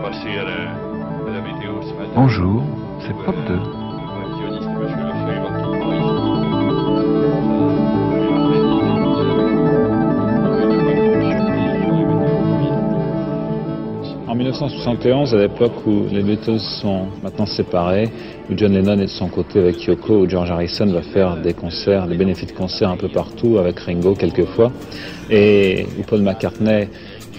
passé 0.02 0.28
à 0.38 0.44
la, 0.44 1.30
à 1.30 1.34
la 1.34 1.40
météo 1.40 1.80
ce 1.82 1.94
matin. 1.94 2.12
Bonjour, 2.14 2.62
c'est 3.00 3.14
Pop 3.24 3.34
2. 3.46 3.87
1971, 14.58 15.34
à 15.36 15.38
l'époque 15.38 15.86
où 15.86 16.06
les 16.10 16.20
Beatles 16.20 16.58
sont 16.58 17.06
maintenant 17.22 17.46
séparés, 17.46 18.08
où 18.50 18.54
John 18.56 18.72
Lennon 18.72 18.98
est 18.98 19.04
de 19.04 19.06
son 19.06 19.28
côté 19.28 19.60
avec 19.60 19.80
Yoko, 19.84 20.22
où 20.22 20.28
George 20.28 20.50
Harrison 20.50 20.86
va 20.86 21.02
faire 21.02 21.36
des 21.36 21.54
concerts, 21.54 22.08
des 22.08 22.16
bénéfices 22.16 22.48
de 22.48 22.56
concerts 22.56 22.90
un 22.90 22.96
peu 22.96 23.08
partout, 23.08 23.58
avec 23.58 23.78
Ringo 23.78 24.14
quelquefois, 24.14 24.72
et 25.30 25.86
où 25.96 26.02
Paul 26.02 26.22
McCartney 26.22 26.88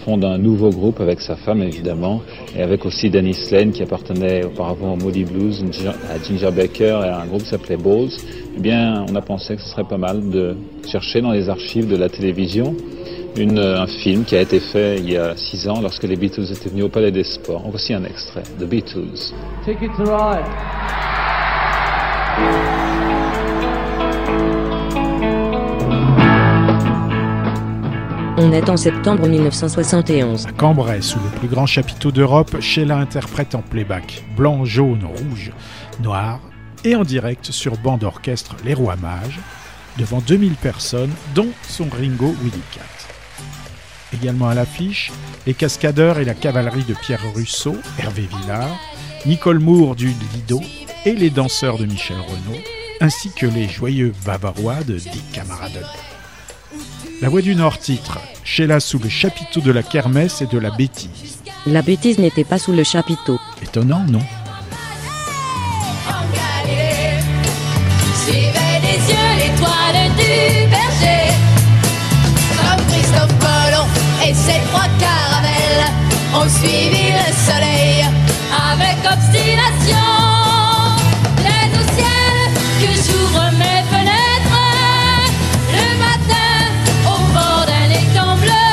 fonde 0.05 0.24
un 0.24 0.38
nouveau 0.38 0.70
groupe 0.70 1.01
avec 1.01 1.20
sa 1.20 1.36
femme 1.36 1.61
évidemment, 1.61 2.22
et 2.57 2.61
avec 2.61 2.86
aussi 2.86 3.09
Dennis 3.09 3.49
Lane 3.51 3.74
qui 3.74 3.84
appartenait 3.84 4.45
auparavant 4.45 4.93
au 4.93 4.95
Moody 4.95 5.26
Blues, 5.26 5.61
à 6.09 6.24
Ginger 6.24 6.51
Baker 6.55 7.01
et 7.03 7.09
à 7.09 7.20
un 7.20 7.26
groupe 7.26 7.41
qui 7.41 7.49
s'appelait 7.49 7.76
Balls, 7.76 8.11
eh 8.55 8.61
bien 8.61 9.03
on 9.09 9.15
a 9.15 9.22
pensé 9.22 9.57
que 9.57 9.61
ce 9.61 9.67
serait 9.67 9.84
pas 9.84 9.97
mal 9.97 10.30
de 10.30 10.55
chercher 10.88 11.20
dans 11.20 11.32
les 11.32 11.49
archives 11.49 11.89
de 11.89 11.97
la 11.97 12.07
télévision 12.07 12.76
une, 13.36 13.59
un 13.59 13.88
film 13.88 14.25
qui 14.25 14.36
a 14.36 14.41
été 14.41 14.59
fait 14.59 14.97
il 14.97 15.09
y 15.11 15.17
a 15.17 15.36
six 15.36 15.67
ans 15.67 15.82
lorsque 15.82 16.03
les 16.03 16.15
Beatles 16.15 16.51
étaient 16.51 16.69
venus 16.69 16.86
au 16.86 16.89
Palais 16.89 17.11
des 17.11 17.23
Sports. 17.23 17.63
Voici 17.69 17.93
un 17.93 18.03
extrait, 18.03 18.43
The 18.59 18.65
Beatles. 18.65 19.34
Ticket 19.65 19.89
to 19.97 20.03
ride. 20.03 20.45
On 28.41 28.53
est 28.53 28.69
en 28.69 28.77
septembre 28.77 29.27
1971. 29.27 30.47
À 30.47 30.51
Cambrai, 30.53 31.01
sous 31.01 31.19
le 31.19 31.39
plus 31.39 31.49
grand 31.49 31.65
chapiteau 31.65 32.11
d'Europe, 32.11 32.61
Sheila 32.61 32.95
interprète 32.95 33.53
en 33.53 33.61
playback, 33.61 34.23
blanc, 34.38 34.63
jaune, 34.63 35.03
rouge, 35.03 35.51
noir, 36.01 36.39
et 36.86 36.95
en 36.95 37.03
direct 37.03 37.51
sur 37.51 37.77
bande 37.77 37.99
d'orchestre 37.99 38.55
Les 38.63 38.73
Rois 38.73 38.95
Mages, 38.95 39.39
devant 39.97 40.21
2000 40.25 40.53
personnes, 40.53 41.11
dont 41.36 41.49
son 41.63 41.89
Ringo 41.89 42.34
Willy 42.41 42.61
Cat. 42.73 42.98
Également 44.14 44.49
à 44.49 44.55
l'affiche, 44.55 45.12
les 45.45 45.53
cascadeurs 45.53 46.20
et 46.20 46.26
la 46.26 46.34
cavalerie 46.34 46.84
de 46.84 46.95
Pierre 46.95 47.22
Russo, 47.36 47.76
Hervé 47.99 48.28
Villard, 48.28 48.76
Nicole 49.26 49.60
Moore 49.60 49.95
du 49.95 50.07
Lido 50.34 50.62
et 51.05 51.14
les 51.14 51.30
danseurs 51.30 51.78
de 51.78 51.86
Michel 51.86 52.18
Renaud, 52.18 52.60
ainsi 53.01 53.32
que 53.32 53.45
les 53.45 53.70
joyeux 53.70 54.14
bavarois 54.26 54.84
de 54.84 54.97
Dick 54.97 55.32
Camaradon. 55.32 55.86
La 57.22 57.30
Voix 57.30 57.41
du 57.41 57.55
Nord 57.55 57.80
titre 57.80 58.20
Sheila 58.43 58.80
sous 58.80 58.99
le 58.99 59.10
chapiteau 59.10 59.62
de 59.62 59.72
la 59.72 59.84
kermesse 59.84 60.41
et 60.41 60.47
de 60.47 60.57
la 60.57 60.72
bêtise. 60.72 61.39
La 61.68 61.82
bêtise 61.82 62.18
n'était 62.18 62.43
pas 62.43 62.57
sous 62.57 62.72
le 62.72 62.84
chapiteau. 62.84 63.39
Étonnant, 63.62 64.03
non? 64.07 64.22
Suivez 68.26 68.80
des 68.82 69.12
yeux 69.12 69.28
ses 74.49 74.61
trois 74.69 74.89
caravelles 75.05 75.85
ont 76.35 76.49
suivi 76.49 77.05
le 77.19 77.27
soleil 77.47 78.05
avec 78.71 78.97
obstination. 79.15 80.09
Les 81.45 81.67
au 81.79 81.85
que 82.81 82.91
j'ouvre 83.05 83.43
mes 83.61 83.81
fenêtres 83.93 84.61
le 85.77 85.87
matin 86.05 86.53
au 87.05 87.19
bord 87.35 87.65
d'un 87.69 87.89
étang 88.01 88.35
bleu. 88.37 88.65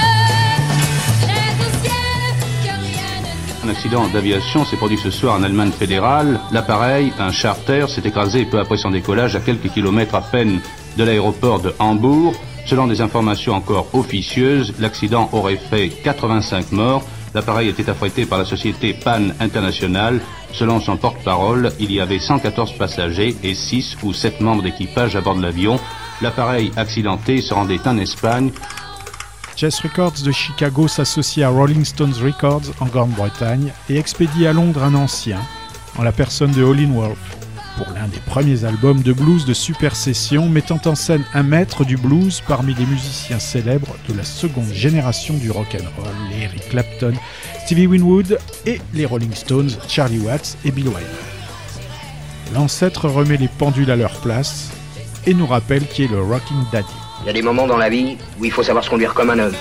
Les 1.30 1.52
au 1.64 1.70
ciel 1.82 2.22
que 2.64 2.72
rien 2.86 3.16
ne 3.24 3.68
Un 3.68 3.72
accident 3.72 4.06
d'aviation 4.08 4.64
s'est 4.64 4.76
produit 4.76 4.98
ce 4.98 5.10
soir 5.10 5.36
en 5.36 5.42
Allemagne 5.42 5.72
fédérale. 5.72 6.40
L'appareil, 6.52 7.12
un 7.18 7.32
charter, 7.32 7.86
s'est 7.88 8.06
écrasé 8.08 8.44
peu 8.46 8.58
après 8.60 8.78
son 8.78 8.90
décollage 8.90 9.36
à 9.36 9.40
quelques 9.40 9.70
kilomètres 9.70 10.14
à 10.14 10.22
peine 10.22 10.60
de 10.96 11.04
l'aéroport 11.04 11.60
de 11.60 11.74
Hambourg. 11.78 12.34
Selon 12.66 12.88
des 12.88 13.00
informations 13.00 13.54
encore 13.54 13.88
officieuses, 13.94 14.74
l'accident 14.80 15.28
aurait 15.32 15.56
fait 15.56 15.88
85 15.88 16.72
morts. 16.72 17.04
L'appareil 17.32 17.68
était 17.68 17.88
affrété 17.88 18.26
par 18.26 18.38
la 18.38 18.44
société 18.44 18.92
Pan 18.92 19.28
International. 19.38 20.20
Selon 20.52 20.80
son 20.80 20.96
porte-parole, 20.96 21.70
il 21.78 21.92
y 21.92 22.00
avait 22.00 22.18
114 22.18 22.72
passagers 22.72 23.36
et 23.44 23.54
6 23.54 23.98
ou 24.02 24.12
7 24.12 24.40
membres 24.40 24.64
d'équipage 24.64 25.14
à 25.14 25.20
bord 25.20 25.36
de 25.36 25.42
l'avion. 25.42 25.78
L'appareil 26.22 26.72
accidenté 26.76 27.40
se 27.40 27.54
rendait 27.54 27.86
en 27.86 27.98
Espagne 27.98 28.50
Chess 29.54 29.80
Records 29.80 30.22
de 30.24 30.32
Chicago 30.32 30.88
s'associe 30.88 31.46
à 31.46 31.48
Rolling 31.48 31.84
Stones 31.84 32.14
Records 32.22 32.74
en 32.80 32.86
Grande-Bretagne 32.86 33.72
et 33.88 33.96
expédie 33.96 34.46
à 34.46 34.52
Londres 34.52 34.82
un 34.82 34.94
ancien, 34.94 35.40
en 35.96 36.02
la 36.02 36.12
personne 36.12 36.52
de 36.52 36.62
Olin 36.62 36.92
Wolf, 36.92 37.35
pour 37.76 37.86
l'un 37.94 38.08
des 38.08 38.20
premiers 38.20 38.64
albums 38.64 39.02
de 39.02 39.12
blues 39.12 39.44
de 39.44 39.54
Super 39.54 39.94
Session 39.94 40.48
mettant 40.48 40.80
en 40.86 40.94
scène 40.94 41.24
un 41.34 41.42
maître 41.42 41.84
du 41.84 41.96
blues 41.96 42.42
parmi 42.46 42.74
les 42.74 42.86
musiciens 42.86 43.38
célèbres 43.38 43.94
de 44.08 44.14
la 44.14 44.24
seconde 44.24 44.72
génération 44.72 45.34
du 45.34 45.50
rock'n'roll, 45.50 46.14
les 46.30 46.44
Eric 46.44 46.68
Clapton, 46.70 47.12
Stevie 47.64 47.86
Winwood 47.86 48.38
et 48.64 48.80
les 48.94 49.04
Rolling 49.04 49.34
Stones, 49.34 49.70
Charlie 49.88 50.18
Watts 50.18 50.56
et 50.64 50.70
Bill 50.70 50.88
Wyman. 50.88 51.02
L'ancêtre 52.54 53.08
remet 53.08 53.36
les 53.36 53.48
pendules 53.48 53.90
à 53.90 53.96
leur 53.96 54.20
place 54.20 54.70
et 55.26 55.34
nous 55.34 55.46
rappelle 55.46 55.86
qui 55.86 56.04
est 56.04 56.10
le 56.10 56.22
Rocking 56.22 56.64
Daddy. 56.72 56.86
Il 57.22 57.26
y 57.26 57.30
a 57.30 57.32
des 57.32 57.42
moments 57.42 57.66
dans 57.66 57.76
la 57.76 57.90
vie 57.90 58.16
où 58.40 58.44
il 58.44 58.52
faut 58.52 58.62
savoir 58.62 58.84
se 58.84 58.90
conduire 58.90 59.14
comme 59.14 59.30
un 59.30 59.38
homme. 59.38 59.56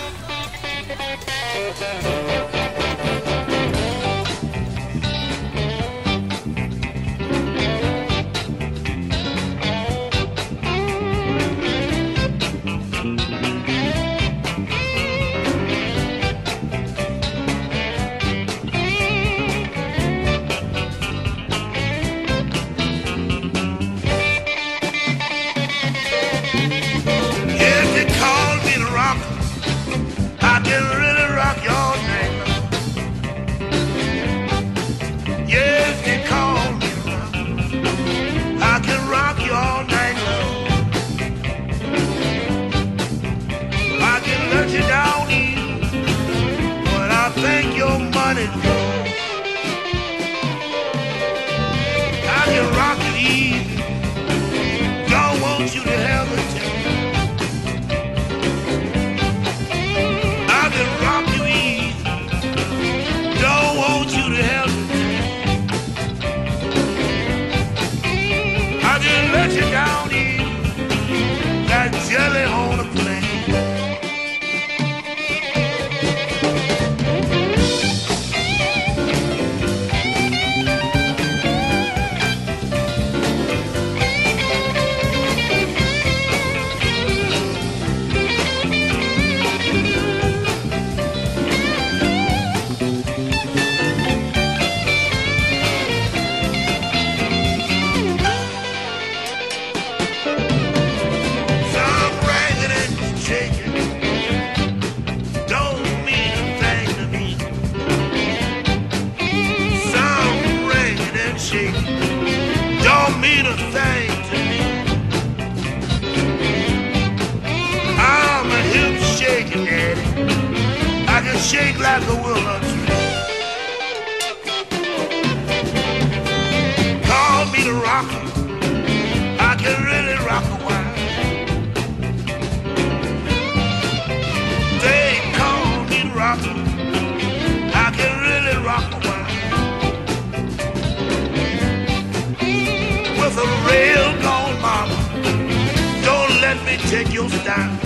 Take 146.90 147.14
your 147.14 147.30
style. 147.30 147.85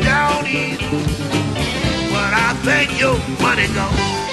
down. 0.00 0.44
But 2.12 2.32
I 2.34 2.54
think 2.64 3.00
your 3.00 3.18
money 3.40 3.66
goes. 3.74 4.23